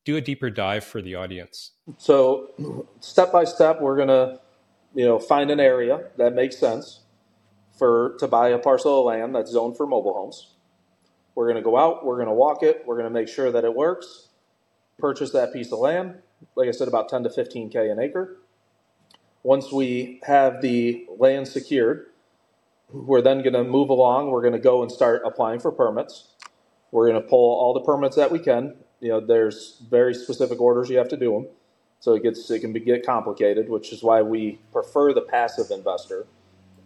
[0.05, 1.73] do a deeper dive for the audience.
[1.97, 4.41] So step by step, we're gonna
[4.95, 7.03] you know, find an area that makes sense
[7.79, 10.55] for to buy a parcel of land that's zoned for mobile homes.
[11.35, 13.53] We're going to go out, we're going to walk it, we're going to make sure
[13.53, 14.31] that it works,
[14.99, 16.17] purchase that piece of land,
[16.57, 18.39] like I said, about 10 to 15K an acre.
[19.49, 22.09] Once we have the land secured,
[22.93, 24.31] we're then going to move along.
[24.31, 26.35] We're going to go and start applying for permits.
[26.91, 28.75] We're going to pull all the permits that we can.
[29.01, 31.47] You know, there's very specific orders you have to do them.
[31.99, 35.71] So it gets it can be, get complicated, which is why we prefer the passive
[35.71, 36.27] investor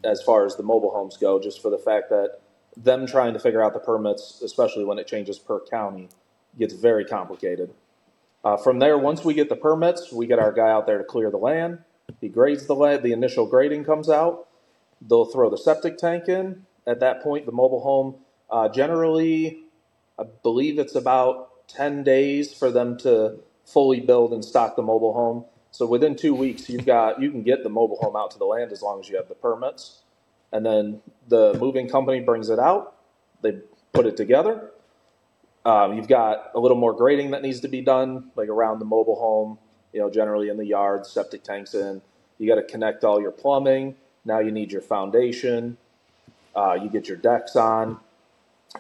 [0.05, 2.43] as far as the mobile homes go, just for the fact that
[2.77, 6.11] them trying to figure out the permits, especially when it changes per county,
[6.57, 7.75] gets very complicated.
[8.45, 11.05] Uh, from there, once we get the permits, we get our guy out there to
[11.05, 11.81] clear the land.
[12.21, 13.03] He grades the land.
[13.03, 14.49] The initial grading comes out.
[15.01, 16.67] They'll throw the septic tank in.
[16.87, 18.17] At that point, the mobile home
[18.51, 19.65] uh, generally,
[20.19, 25.15] I believe it's about 10 days for them to fully build and stock the mobile
[25.15, 25.47] home.
[25.71, 28.45] So within two weeks, you've got you can get the mobile home out to the
[28.45, 30.03] land as long as you have the permits,
[30.53, 32.95] and then the moving company brings it out.
[33.41, 33.57] They
[33.95, 34.71] put it together.
[35.65, 38.85] Um, you've got a little more grading that needs to be done, like around the
[38.85, 39.59] mobile home.
[39.93, 42.03] You know, generally in the yard, septic tanks in.
[42.39, 43.97] You got to connect all your plumbing.
[44.25, 45.77] Now you need your foundation.
[46.55, 47.99] Uh, you get your decks on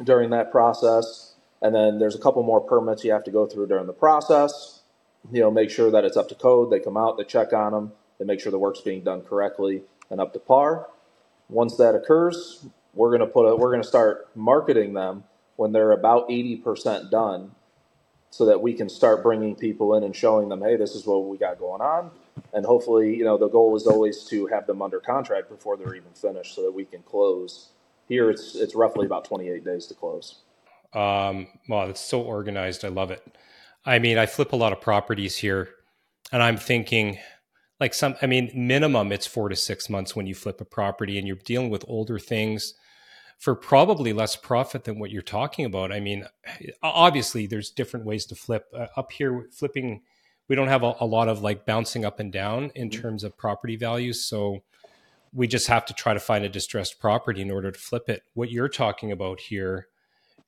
[0.02, 1.34] during that process.
[1.60, 4.80] And then there's a couple more permits you have to go through during the process.
[5.30, 6.70] You know, make sure that it's up to code.
[6.70, 9.82] They come out, they check on them, they make sure the work's being done correctly
[10.10, 10.88] and up to par.
[11.48, 15.24] Once that occurs, we're to put a, we're to start marketing them
[15.56, 17.52] when they're about 80% done
[18.32, 21.26] so that we can start bringing people in and showing them, hey, this is what
[21.26, 22.10] we got going on.
[22.54, 25.94] And hopefully, you know, the goal is always to have them under contract before they're
[25.94, 27.68] even finished so that we can close.
[28.08, 30.36] Here, it's, it's roughly about 28 days to close.
[30.94, 32.86] Um, wow, it's so organized.
[32.86, 33.22] I love it.
[33.84, 35.68] I mean, I flip a lot of properties here,
[36.32, 37.18] and I'm thinking,
[37.80, 41.18] like some, I mean, minimum it's four to six months when you flip a property,
[41.18, 42.72] and you're dealing with older things
[43.38, 45.92] for probably less profit than what you're talking about.
[45.92, 46.24] I mean,
[46.82, 48.66] obviously, there's different ways to flip.
[48.76, 50.02] Uh, up here, flipping,
[50.48, 53.00] we don't have a, a, lot of like bouncing up and down in mm-hmm.
[53.00, 54.62] terms of property values, so
[55.32, 58.22] we just have to try to find a distressed property in order to flip it.
[58.34, 59.88] What you're talking about here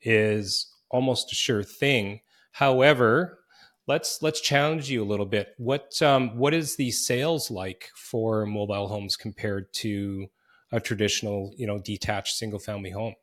[0.03, 2.21] is almost a sure thing.
[2.53, 3.41] However,
[3.87, 5.55] let's let's challenge you a little bit.
[5.59, 10.29] What um, what is the sales like for mobile homes compared to
[10.75, 13.15] a traditional, you know, detached single family home?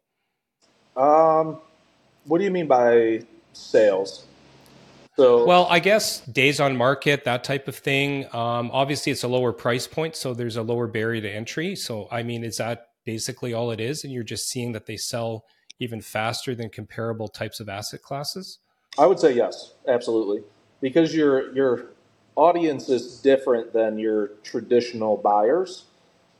[0.95, 1.59] Um,
[2.25, 4.25] what do you mean by sales?
[5.17, 8.25] So, well, I guess days on market, that type of thing.
[8.33, 11.75] Um, obviously, it's a lower price point, so there's a lower barrier to entry.
[11.75, 14.05] So, I mean, is that basically all it is?
[14.05, 15.43] And you're just seeing that they sell
[15.79, 18.59] even faster than comparable types of asset classes?
[18.97, 20.43] I would say yes, absolutely,
[20.79, 21.91] because your your
[22.35, 25.85] audience is different than your traditional buyers.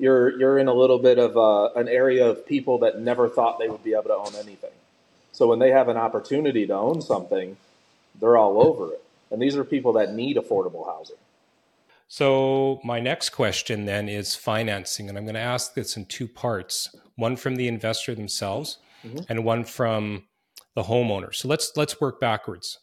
[0.02, 3.30] You're you're in a little bit of a, uh, an area of people that never
[3.30, 4.76] thought they would be able to own anything.
[5.32, 7.56] So when they have an opportunity to own something,
[8.20, 9.04] they're all over it.
[9.30, 11.18] And these are people that need affordable housing.
[12.08, 15.08] So, my next question then is financing.
[15.08, 19.20] And I'm going to ask this in two parts one from the investor themselves, mm-hmm.
[19.30, 20.24] and one from
[20.76, 21.34] the homeowner.
[21.34, 22.80] So let's let's work backwards.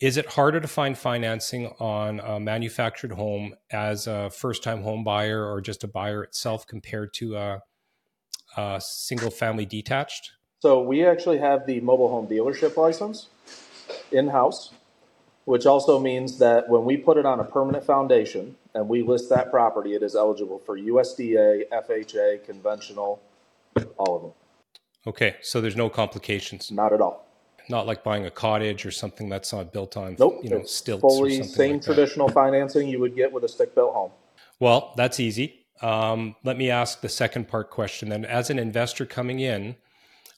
[0.00, 5.44] Is it harder to find financing on a manufactured home as a first-time home buyer
[5.44, 7.60] or just a buyer itself compared to a,
[8.56, 10.32] a single-family detached?
[10.60, 13.28] So we actually have the mobile home dealership license
[14.10, 14.72] in-house,
[15.44, 19.28] which also means that when we put it on a permanent foundation and we list
[19.28, 23.20] that property, it is eligible for USDA, FHA, conventional,
[23.98, 24.32] all of them.
[25.06, 26.70] Okay, so there's no complications.
[26.70, 27.26] Not at all.
[27.70, 31.02] Not like buying a cottage or something that's not built on nope, you know stilts.
[31.02, 34.10] Fully same like traditional financing you would get with a stick built home.
[34.58, 35.66] Well, that's easy.
[35.80, 38.24] Um, let me ask the second part question then.
[38.24, 39.76] As an investor coming in,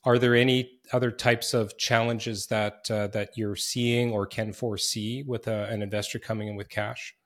[0.05, 5.23] are there any other types of challenges that uh, that you're seeing or can foresee
[5.23, 7.17] with a, an investor coming in with cash?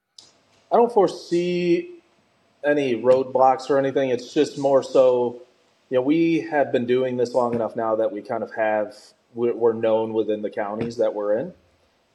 [0.70, 2.00] I don't foresee
[2.64, 4.10] any roadblocks or anything.
[4.10, 5.42] It's just more so
[5.90, 8.96] you know, we have been doing this long enough now that we kind of have
[9.36, 11.52] we're known within the counties that we're in,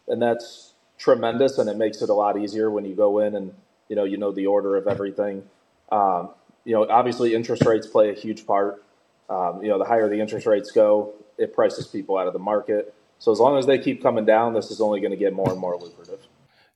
[0.07, 3.53] and that's tremendous, and it makes it a lot easier when you go in and
[3.87, 5.43] you know you know the order of everything.
[5.91, 6.31] Um,
[6.63, 8.83] you know, obviously interest rates play a huge part.
[9.29, 12.39] Um, you know, the higher the interest rates go, it prices people out of the
[12.39, 12.93] market.
[13.19, 15.49] So as long as they keep coming down, this is only going to get more
[15.51, 16.19] and more lucrative.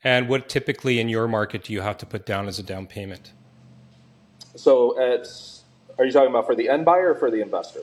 [0.04, 2.86] And what typically in your market do you have to put down as a down
[2.86, 3.34] payment?
[4.56, 5.64] So it's,
[5.98, 7.82] are you talking about for the end buyer or for the investor?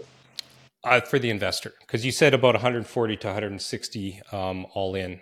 [0.84, 5.20] Uh, for the investor, because you said about 140 to 160 um, all in.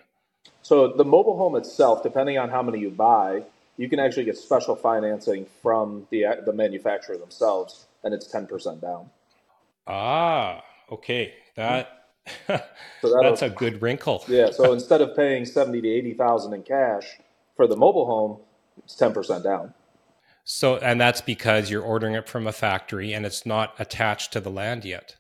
[0.63, 3.43] So the mobile home itself, depending on how many you buy,
[3.77, 8.81] you can actually get special financing from the the manufacturer themselves, and it's ten percent
[8.81, 9.11] down.
[9.87, 12.01] Ah, okay, that
[12.47, 12.61] so
[13.23, 14.25] that's a good wrinkle.
[14.29, 14.51] yeah.
[14.51, 17.19] So instead of paying seventy to eighty thousand in cash
[17.57, 18.39] for the mobile home,
[18.85, 19.75] it's ten percent down.
[20.45, 24.41] So, and that's because you're ordering it from a factory and it's not attached to
[24.41, 25.17] the land yet.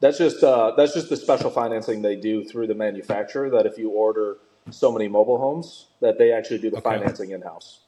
[0.00, 3.50] That's just uh, that's just the special financing they do through the manufacturer.
[3.50, 4.38] That if you order
[4.70, 6.90] so many mobile homes, that they actually do the okay.
[6.98, 7.80] financing in house.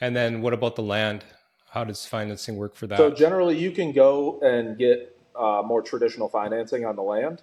[0.00, 1.24] And then, what about the land?
[1.70, 2.98] How does financing work for that?
[2.98, 7.42] So generally, you can go and get uh, more traditional financing on the land,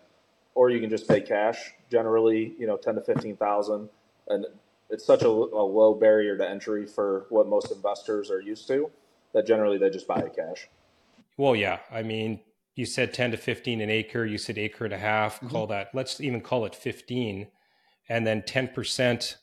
[0.55, 1.73] or you can just pay cash.
[1.91, 3.89] Generally, you know, ten to fifteen thousand,
[4.27, 4.45] and
[4.89, 8.89] it's such a, a, low barrier to entry for what most investors are used to
[9.33, 10.67] that generally they just buy it cash.
[11.37, 12.39] Well, yeah, I mean,
[12.79, 14.25] you said ten to fifteen an acre.
[14.25, 15.35] You said acre and a half.
[15.35, 15.49] Mm-hmm.
[15.49, 15.89] Call that.
[15.93, 17.47] Let's even call it fifteen,
[18.07, 19.35] and then ten percent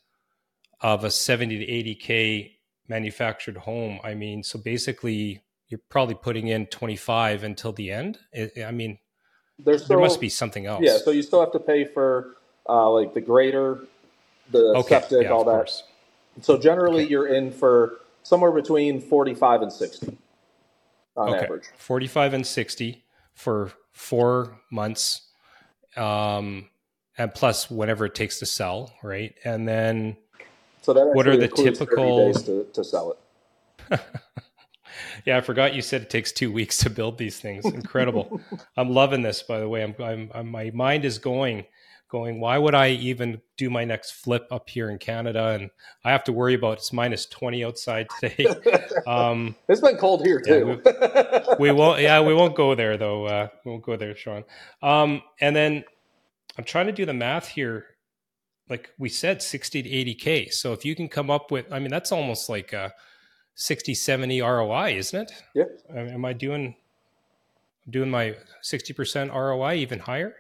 [0.81, 2.57] of a seventy to eighty k
[2.89, 4.01] manufactured home.
[4.03, 8.19] I mean, so basically you're probably putting in 25 until the end.
[8.65, 8.99] I mean,
[9.61, 10.81] still, there must be something else.
[10.85, 12.37] Yeah, so you still have to pay for
[12.69, 13.81] uh, like the grader,
[14.53, 15.51] the okay, septic, yeah, all that.
[15.51, 15.83] Course.
[16.41, 17.11] So generally, okay.
[17.11, 20.17] you're in for somewhere between 45 and 60
[21.17, 21.45] on okay.
[21.45, 21.65] average.
[21.77, 23.03] 45 and 60
[23.37, 25.23] for four months,
[25.97, 26.69] um,
[27.17, 29.35] and plus whatever it takes to sell, right?
[29.45, 30.17] And then,
[30.83, 34.01] so that what are the typical days to, to sell it?
[35.25, 37.65] yeah, I forgot you said it takes two weeks to build these things.
[37.65, 38.41] Incredible.
[38.77, 39.83] I'm loving this, by the way.
[39.83, 41.67] I'm, I'm, I'm, my mind is going,
[42.09, 42.41] going.
[42.41, 45.49] Why would I even do my next flip up here in Canada?
[45.49, 45.71] And
[46.05, 48.47] I have to worry about it's minus 20 outside today.
[49.07, 50.81] Um, it's been cold here too.
[50.85, 52.01] Yeah, we, we, won't.
[52.01, 53.27] Yeah, we won't go there though.
[53.27, 54.43] Uh, we won't go there, Shawn.
[54.83, 55.85] Um, and then
[56.59, 57.87] I'm trying to do the math here.
[58.69, 60.53] Like we said, 60 to 80k.
[60.53, 62.93] So if you can come up with, I mean, that's almost like a
[63.57, 65.65] 60 70 roi isn't it yeah
[65.95, 66.77] am i doing
[67.89, 70.37] doing my 60% roi even higher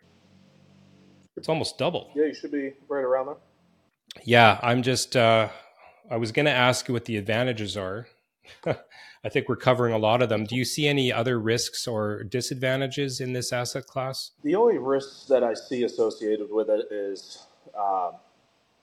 [1.36, 2.10] it's almost double.
[2.14, 3.36] Yeah you should be right around there.
[4.24, 5.48] Yeah i'm just uh
[6.10, 8.06] i was going to ask you what the advantages are.
[8.66, 10.44] I think we're covering a lot of them.
[10.44, 14.30] Do you see any other risks or disadvantages in this asset class?
[14.44, 17.46] The only risks that i see associated with it is
[17.76, 18.12] um,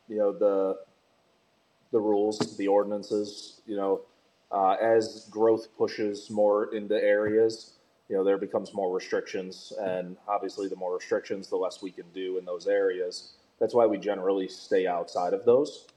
[0.07, 0.79] you know the
[1.91, 4.01] the rules the ordinances you know
[4.53, 7.72] uh, as growth pushes more into areas,
[8.13, 12.05] you know, there becomes more restrictions, and obviously, the more restrictions, the less we can
[12.13, 13.31] do in those areas.
[13.59, 15.87] That's why we generally stay outside of those.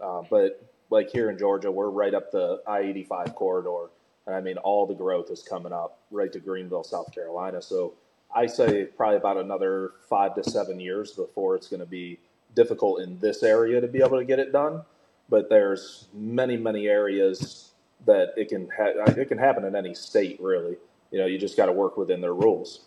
[0.00, 3.90] Uh, but like here in Georgia, we're right up the I-85 corridor,
[4.28, 7.60] and I mean, all the growth is coming up right to Greenville, South Carolina.
[7.60, 7.94] So
[8.32, 12.20] I say probably about another five to seven years before it's going to be
[12.54, 14.82] difficult in this area to be able to get it done.
[15.28, 17.72] But there's many, many areas
[18.06, 20.76] that it can ha- it can happen in any state really.
[21.10, 22.86] You know, you just got to work within their rules.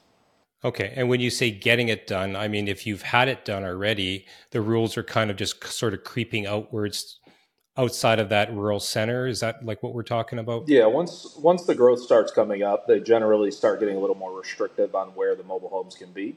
[0.63, 3.63] Okay, and when you say getting it done, I mean if you've had it done
[3.63, 7.19] already, the rules are kind of just sort of creeping outwards
[7.77, 9.27] outside of that rural center.
[9.27, 10.67] Is that like what we're talking about?
[10.67, 14.37] Yeah, once once the growth starts coming up, they generally start getting a little more
[14.37, 16.35] restrictive on where the mobile homes can be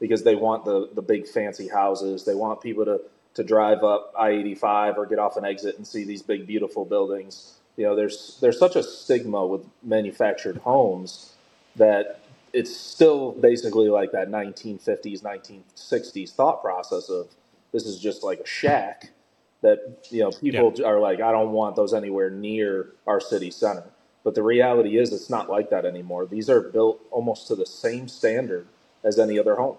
[0.00, 2.24] because they want the the big fancy houses.
[2.24, 3.00] They want people to
[3.34, 7.58] to drive up I-85 or get off an exit and see these big beautiful buildings
[7.76, 11.32] you know, there's there's such a stigma with manufactured homes
[11.76, 12.20] that
[12.52, 17.28] it's still basically like that 1950s, 1960s thought process of
[17.72, 19.10] this is just like a shack
[19.60, 20.86] that you know people yeah.
[20.86, 23.84] are like, I don't want those anywhere near our city center.
[24.24, 26.26] But the reality is, it's not like that anymore.
[26.26, 28.66] These are built almost to the same standard
[29.04, 29.76] as any other home.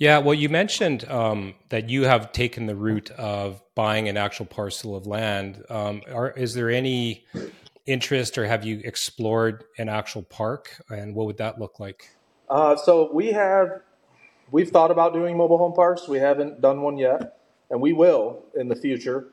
[0.00, 4.46] Yeah, well, you mentioned um, that you have taken the route of buying an actual
[4.46, 5.62] parcel of land.
[5.68, 7.26] Um, are, is there any
[7.84, 12.08] interest, or have you explored an actual park, and what would that look like?
[12.48, 13.82] Uh, so we have
[14.50, 16.08] we've thought about doing mobile home parks.
[16.08, 17.36] We haven't done one yet,
[17.68, 19.26] and we will in the future.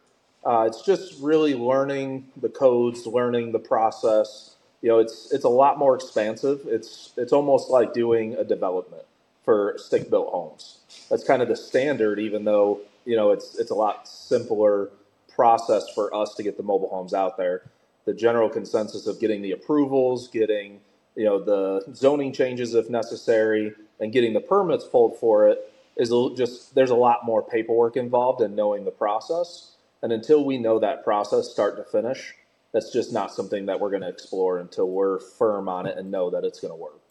[0.45, 4.57] Uh, it's just really learning the codes, learning the process.
[4.81, 6.59] You know, it's it's a lot more expansive.
[6.65, 9.03] It's it's almost like doing a development
[9.47, 10.79] for stick built homes.
[11.09, 14.91] That's kind of the standard, even though you know it's it's a lot simpler
[15.35, 17.63] process for us to get the mobile homes out there.
[18.05, 20.81] the general consensus of getting the approvals, getting
[21.15, 26.11] you know the zoning changes if necessary, and getting the permits pulled for it is
[26.37, 29.73] just there's a lot more paperwork involved in knowing the process.
[30.03, 32.35] And until we know that process start to finish,
[32.73, 36.11] that's just not something that we're going to explore until we're firm on it and
[36.11, 37.01] know that it's going to work.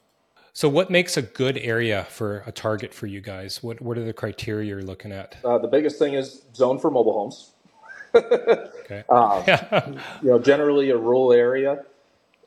[0.56, 3.62] So, what makes a good area for a target for you guys?
[3.62, 5.36] What What are the criteria you're looking at?
[5.44, 7.50] Uh, the biggest thing is zone for mobile homes.
[8.14, 9.04] okay.
[9.10, 9.44] Um,
[10.22, 11.84] you know, generally a rural area.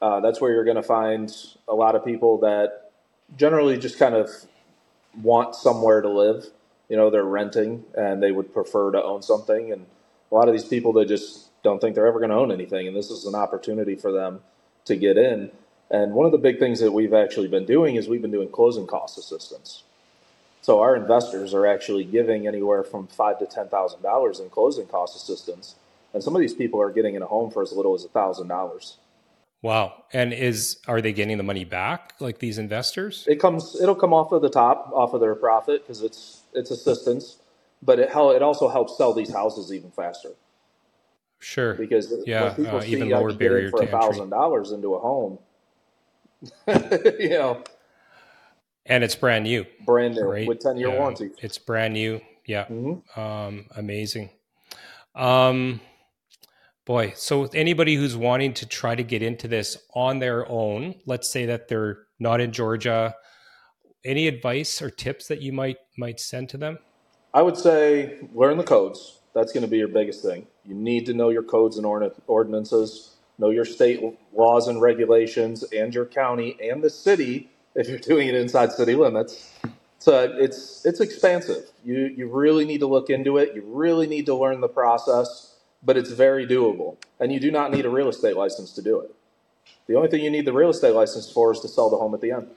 [0.02, 1.32] Uh, that's where you're going to find
[1.68, 2.94] a lot of people that
[3.38, 4.28] generally just kind of
[5.22, 6.48] want somewhere to live.
[6.90, 9.72] You know, they're renting and they would prefer to own something.
[9.72, 9.86] And
[10.32, 12.88] a lot of these people, they just don't think they're ever going to own anything.
[12.88, 14.42] And this is an opportunity for them
[14.86, 15.52] to get in.
[15.92, 18.50] And one of the big things that we've actually been doing is we've been doing
[18.50, 19.84] closing cost assistance.
[20.62, 24.86] So our investors are actually giving anywhere from five to ten thousand dollars in closing
[24.86, 25.76] cost assistance,
[26.14, 28.10] and some of these people are getting in a home for as little as a
[28.10, 28.98] thousand dollars.
[29.62, 30.04] Wow!
[30.14, 33.26] And is are they getting the money back, like these investors?
[33.28, 33.80] It comes.
[33.82, 37.38] It'll come off of the top, off of their profit, because it's it's assistance,
[37.82, 40.32] but it it also helps sell these houses even faster.
[41.40, 41.74] Sure.
[41.74, 45.40] Because yeah, uh, see, even lower barrier for a thousand dollars into a home,
[46.68, 47.64] know,
[48.86, 51.32] and it's brand new, brand new with ten year yeah, warranty.
[51.42, 52.22] It's brand new.
[52.46, 53.20] Yeah, mm-hmm.
[53.20, 54.32] um, amazing.
[55.16, 55.82] Um,
[56.86, 61.30] boy, so anybody who's wanting to try to get into this on their own, let's
[61.30, 63.14] say that they're not in Georgia,
[64.06, 66.80] any advice or tips that you might might send to them?
[67.34, 69.20] I would say learn the codes.
[69.36, 70.48] That's going to be your biggest thing.
[70.66, 75.94] You need to know your codes and ordinances, know your state laws and regulations, and
[75.94, 79.52] your county and the city if you're doing it inside city limits.
[80.00, 81.70] So it's it's expansive.
[81.84, 83.56] You you really need to look into it.
[83.56, 86.98] You really need to learn the process, but it's very doable.
[87.20, 89.14] And you do not need a real estate license to do it.
[89.88, 92.14] The only thing you need the real estate license for is to sell the home
[92.14, 92.48] at the end.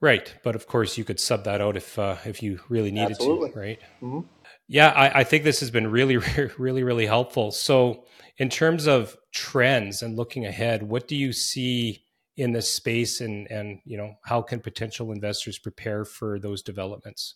[0.00, 3.12] Right, but of course you could sub that out if uh, if you really needed
[3.12, 3.50] Absolutely.
[3.50, 3.80] to, right?
[4.02, 4.20] Mm-hmm.
[4.68, 7.52] Yeah, I, I, think this has been really, really, really helpful.
[7.52, 8.04] So,
[8.38, 12.04] in terms of trends and looking ahead, what do you see
[12.36, 17.34] in this space, and and you know how can potential investors prepare for those developments?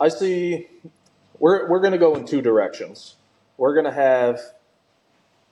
[0.00, 0.68] I see.
[1.38, 3.16] We're we're going to go in two directions.
[3.56, 4.40] We're going to have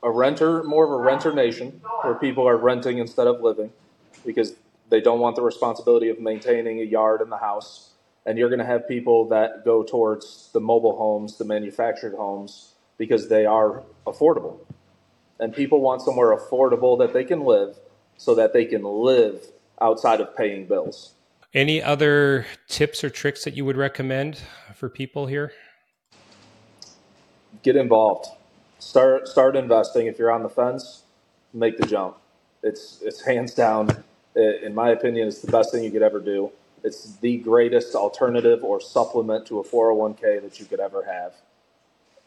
[0.02, 3.72] a renter, more of a renter nation, where people are renting instead of living,
[4.24, 4.54] because
[4.88, 7.90] they don't want the responsibility of maintaining a yard in the house.
[8.26, 12.74] And you're going to have people that go towards the mobile homes, the manufactured homes,
[12.98, 14.58] because they are affordable.
[15.38, 17.78] And people want somewhere affordable that they can live
[18.16, 19.46] so that they can live
[19.80, 21.12] outside of paying bills.
[21.54, 24.40] Any other tips or tricks that you would recommend
[24.74, 25.52] for people here?
[27.62, 28.26] Get involved.
[28.78, 30.06] Start start investing.
[30.06, 31.02] If you're on the fence,
[31.54, 32.16] make the jump.
[32.62, 34.04] It's it's hands down
[34.36, 36.50] in my opinion, it's the best thing you could ever do.
[36.84, 41.34] It's the greatest alternative or supplement to a 401k that you could ever have.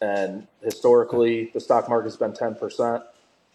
[0.02, 3.04] And historically, the stock market's been 10%.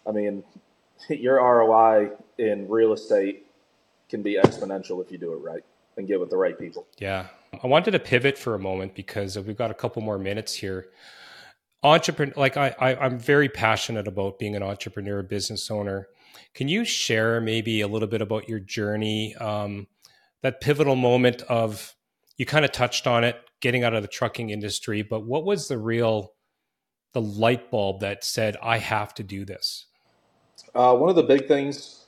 [0.07, 0.43] I mean,
[1.09, 3.45] your ROI in real estate
[4.09, 5.63] can be exponential if you do it right
[5.97, 6.85] and get with the right people.
[6.97, 7.27] Yeah.
[7.63, 10.87] I wanted to pivot for a moment because we've got a couple more minutes here.
[11.83, 16.07] Entrepreneur, like I, I I'm very passionate about being an entrepreneur, business owner
[16.53, 19.87] can you share maybe a little bit about your journey, um,
[20.41, 21.95] that pivotal moment of
[22.37, 25.67] you kind of touched on it, getting out of the trucking industry, but what was
[25.67, 26.33] the real
[27.13, 29.85] the light bulb that said I have to do this?
[30.73, 32.05] Uh, one of the big things,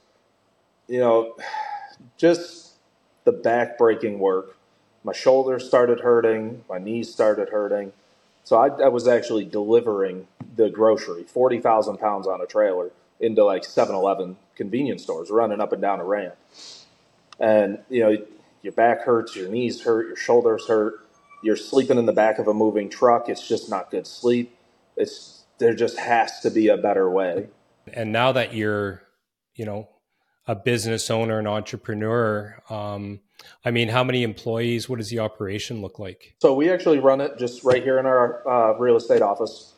[0.88, 1.36] you know,
[2.18, 2.74] just
[3.24, 4.58] the back breaking work.
[5.04, 7.94] My shoulders started hurting, my knees started hurting.
[8.44, 13.64] So I, I was actually delivering the grocery, 40,000 pounds on a trailer into like
[13.64, 16.36] 7-Eleven convenience stores, running up and down a ramp.
[17.40, 18.18] And you know,
[18.62, 21.06] your back hurts, your knees hurt, your shoulders hurt.
[21.44, 23.30] You're sleeping in the back of a moving truck.
[23.30, 24.56] It's just not good sleep.
[24.96, 27.48] It's there just has to be a better way.
[27.94, 29.04] And now that you're,
[29.56, 29.90] you know,
[30.48, 33.20] a business owner, an entrepreneur, um,
[33.64, 34.90] I mean, how many employees?
[34.90, 36.36] What does the operation look like?
[36.42, 39.74] So we actually run it just right here in our uh, real estate office.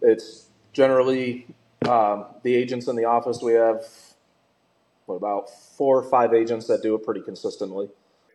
[0.00, 1.46] It's generally
[1.88, 3.84] um, the agents in the office, we have
[5.06, 7.88] what about four or five agents that do it pretty consistently.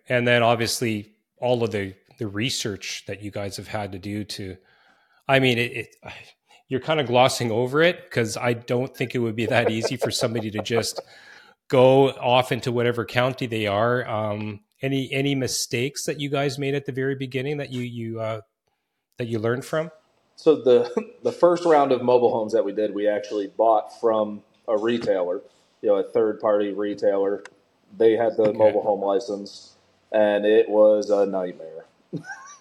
[0.09, 4.23] And then obviously all of the the research that you guys have had to do
[4.23, 4.57] to,
[5.27, 5.95] I mean, it, it
[6.67, 9.95] you're kind of glossing over it because I don't think it would be that easy
[9.95, 10.99] for somebody to just
[11.69, 14.07] go off into whatever county they are.
[14.07, 18.19] Um, any any mistakes that you guys made at the very beginning that you you
[18.19, 18.41] uh,
[19.17, 19.91] that you learned from?
[20.35, 20.91] So the
[21.23, 25.41] the first round of mobile homes that we did, we actually bought from a retailer,
[25.81, 27.43] you know, a third party retailer.
[27.97, 28.57] They had the okay.
[28.57, 29.73] mobile home license,
[30.11, 31.85] and it was a nightmare.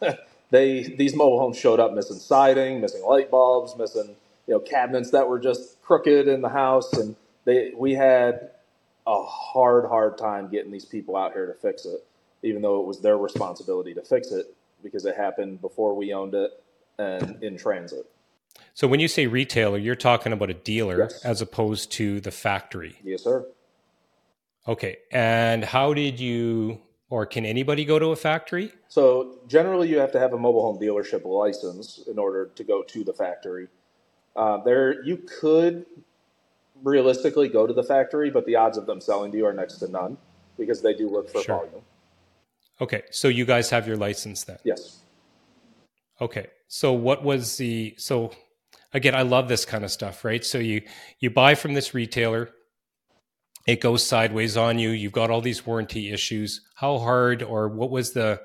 [0.51, 5.11] they these mobile homes showed up missing siding, missing light bulbs, missing you know cabinets
[5.11, 8.51] that were just crooked in the house, and they we had
[9.07, 12.05] a hard hard time getting these people out here to fix it,
[12.43, 16.35] even though it was their responsibility to fix it because it happened before we owned
[16.35, 16.62] it
[16.99, 18.07] and in transit.
[18.77, 21.24] So when you say retailer, you're talking about a dealer yes.
[21.24, 22.95] as opposed to the factory.
[23.03, 23.47] Yes, sir.
[24.68, 24.99] Okay.
[25.11, 28.70] And how did you or can anybody go to a factory?
[28.89, 32.83] So generally, you have to have a mobile home dealership license in order to go
[32.83, 33.68] to the factory.
[34.37, 35.87] Uh, there, you could
[36.85, 39.77] realistically go to the factory, but the odds of them selling to you are next
[39.77, 40.18] to none
[40.59, 41.57] because they do look for sure.
[41.61, 41.83] volume.
[42.83, 44.59] Okay, so you guys have your license then?
[44.64, 44.99] Yes.
[46.20, 48.33] Okay, so what was the so
[48.93, 49.14] again?
[49.14, 50.45] I love this kind of stuff, right?
[50.45, 50.82] So you
[51.20, 52.51] you buy from this retailer,
[53.66, 54.91] it goes sideways on you.
[54.91, 56.61] You've got all these warranty issues.
[56.76, 58.41] How hard or what was the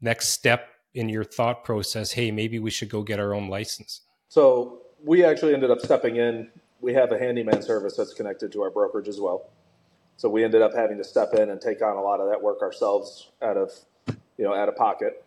[0.00, 2.12] next step in your thought process?
[2.12, 4.00] Hey, maybe we should go get our own license.
[4.28, 6.50] So we actually ended up stepping in.
[6.80, 9.50] We have a handyman service that's connected to our brokerage as well.
[10.16, 12.40] So we ended up having to step in and take on a lot of that
[12.42, 13.72] work ourselves out of,
[14.38, 15.24] you know, out of pocket.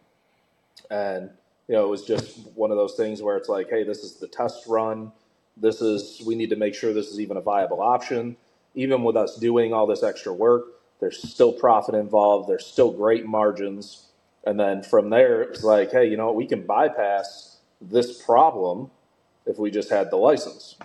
[0.90, 1.32] And,
[1.68, 4.16] you know, it was just one of those things where it's like, hey, this is
[4.16, 5.12] the test run.
[5.58, 8.38] This is, we need to make sure this is even a viable option.
[8.76, 10.66] Even with us doing all this extra work,
[11.00, 12.48] there's still profit involved.
[12.48, 14.06] There's still great margins.
[14.46, 18.90] And then from there, it's like, hey, you know, we can bypass this problem
[19.46, 20.78] if we just had the license.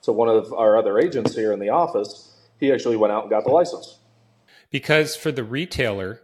[0.00, 3.30] So one of our other agents here in the office, he actually went out and
[3.30, 3.98] got the license.
[4.70, 6.22] Because for the retailer,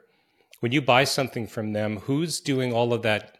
[0.60, 3.37] when you buy something from them, who's doing all of that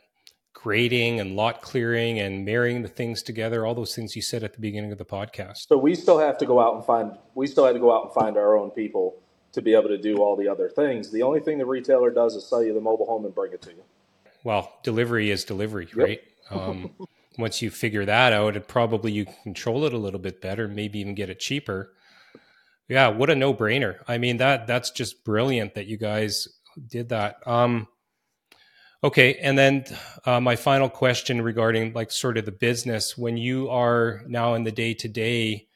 [0.68, 4.52] grading and lot clearing and marrying the things together, all those things you said at
[4.52, 5.66] the beginning of the podcast?
[5.66, 8.04] So we still have to go out and find we still had to go out
[8.04, 9.18] and find our own people
[9.52, 11.10] to be able to do all the other things.
[11.10, 13.62] The only thing the retailer does is sell you the mobile home and bring it
[13.62, 13.82] to you.
[14.44, 16.06] Well, delivery is delivery, yep.
[16.06, 16.20] right?
[16.50, 16.90] Um,
[17.38, 20.68] once you figure that out, it probably you can control it a little bit better,
[20.68, 21.94] maybe even get it cheaper.
[22.88, 24.00] Yeah, what a no-brainer.
[24.06, 26.46] I mean that that's just brilliant that you guys
[26.88, 27.36] did that.
[27.46, 27.88] Um,
[29.05, 29.84] okay, and then
[30.24, 33.16] uh, my final question regarding like sort of the business.
[33.16, 35.68] When you are now in the day-to-day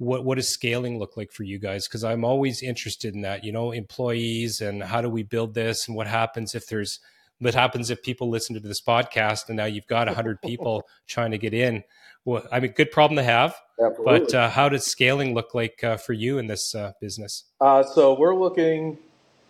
[0.00, 1.86] what what does scaling look like for you guys?
[1.86, 5.86] Because i'm always interested in that you know employees and how do we build this
[5.86, 7.00] and what happens if there's
[7.38, 11.30] what happens if people listen to this podcast and now you've got 100 people trying
[11.30, 11.84] to get in.
[12.24, 14.20] Well i mean good problem to have Absolutely.
[14.20, 17.44] but uh, how does scaling look like uh, for you in this uh, business?
[17.60, 18.96] Uh, so we're looking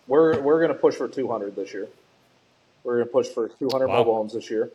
[0.07, 1.87] we're we're going to push for 200 this year
[2.83, 3.97] we're going to push for 200 wow.
[3.97, 4.69] mobile homes this year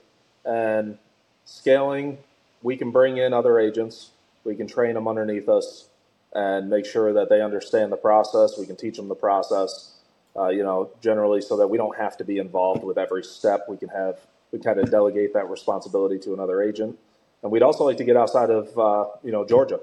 [0.44, 0.98] and
[1.44, 2.18] scaling
[2.62, 4.10] we can bring in other agents
[4.44, 5.88] we can train them underneath us
[6.34, 9.96] and make sure that they understand the process we can teach them the process
[10.36, 13.64] uh, you know, generally so that we don't have to be involved with every step.
[13.68, 14.18] We can have,
[14.52, 16.98] we kind of delegate that responsibility to another agent.
[17.42, 19.80] And we'd also like to get outside of, uh, you know, Georgia.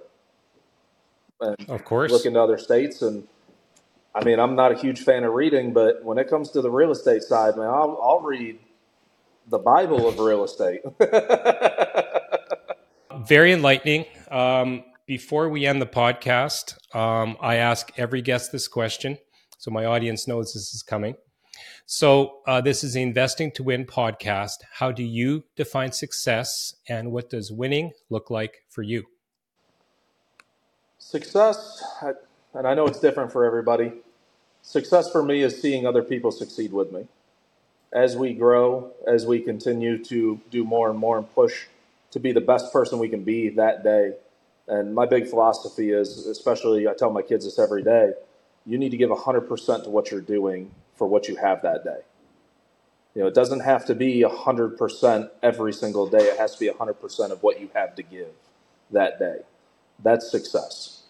[1.42, 2.12] And of course.
[2.12, 3.02] Look into other states.
[3.02, 3.28] And
[4.16, 6.70] I mean, I'm not a huge fan of reading, but when it comes to the
[6.70, 8.60] real estate side, man, I'll, I'll read
[9.48, 10.82] the Bible of real estate.
[13.28, 14.06] Very enlightening.
[14.30, 19.18] Um, before we end the podcast, um, I ask every guest this question
[19.64, 21.16] so my audience knows this is coming.
[21.86, 24.56] So uh, this is the Investing to Win podcast.
[24.74, 29.06] How do you define success, and what does winning look like for you?
[30.98, 31.82] Success,
[32.54, 33.94] and I know it's different for everybody.
[34.64, 37.08] Success for me is seeing other people succeed with me.
[37.92, 41.66] As we grow, as we continue to do more and more and push
[42.12, 44.14] to be the best person we can be that day.
[44.68, 48.14] And my big philosophy is, especially I tell my kids this every day
[48.66, 52.00] you need to give 100% to what you're doing for what you have that day.
[53.14, 56.24] You know, it doesn't have to be 100% every single day.
[56.24, 58.30] It has to be 100% of what you have to give
[58.92, 59.40] that day.
[60.02, 61.04] That's success.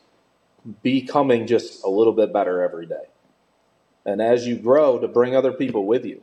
[0.82, 3.06] Becoming just a little bit better every day.
[4.06, 6.22] And as you grow, to bring other people with you.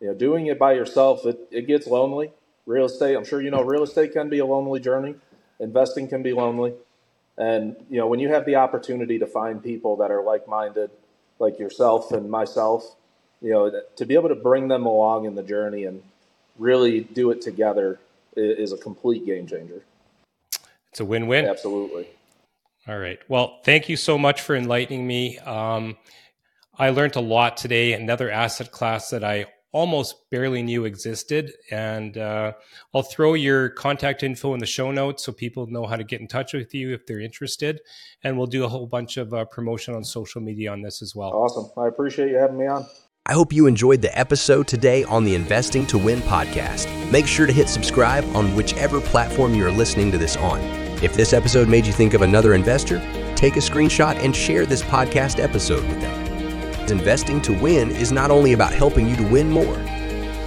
[0.00, 2.32] You know, doing it by yourself, it, it gets lonely.
[2.66, 5.14] Real estate, I'm sure you know, real estate can be a lonely journey.
[5.60, 6.74] Investing can be lonely.
[7.36, 10.90] And you know, when you have the opportunity to find people that are like-minded,
[11.38, 12.96] like yourself and myself,
[13.40, 16.02] you know, to be able to bring them along in the journey and
[16.58, 17.98] really do it together
[18.36, 19.82] is a complete game changer.
[20.90, 21.44] It's a win-win.
[21.44, 22.08] Absolutely.
[22.86, 23.18] All right.
[23.28, 25.38] Well, thank you so much for enlightening me.
[25.38, 25.96] Um,
[26.78, 27.92] I learned a lot today.
[27.92, 31.52] Another asset class that I almost barely knew existed.
[31.70, 32.52] And uh,
[32.94, 36.20] I'll throw your contact info in the show notes so people know how to get
[36.20, 37.80] in touch with you if they're interested.
[38.22, 41.14] And we'll do a whole bunch of uh, promotion on social media on this as
[41.14, 41.30] well.
[41.30, 41.70] Awesome.
[41.76, 42.86] I appreciate you having me on.
[43.26, 46.88] I hope you enjoyed the episode today on the Investing to Win podcast.
[47.10, 50.60] Make sure to hit subscribe on whichever platform you are listening to this on.
[51.02, 52.98] If this episode made you think of another investor,
[53.34, 56.23] take a screenshot and share this podcast episode with them.
[56.90, 59.76] Investing to Win is not only about helping you to win more,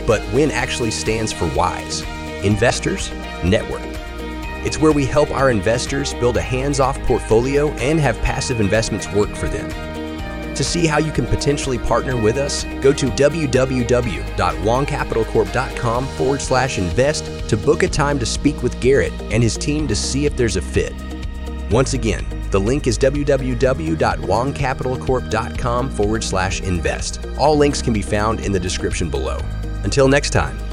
[0.05, 2.03] but WIN actually stands for WISE
[2.43, 3.11] Investors
[3.43, 3.81] Network.
[4.65, 9.07] It's where we help our investors build a hands off portfolio and have passive investments
[9.13, 9.69] work for them.
[10.55, 17.49] To see how you can potentially partner with us, go to www.wongcapitalcorp.com forward slash invest
[17.49, 20.55] to book a time to speak with Garret and his team to see if there's
[20.55, 20.95] a fit.
[21.69, 27.19] Once again, the link is www.wongcapitalcorp.com forward slash invest.
[27.37, 29.39] All links can be found in the description below.
[29.83, 30.66] Until next time.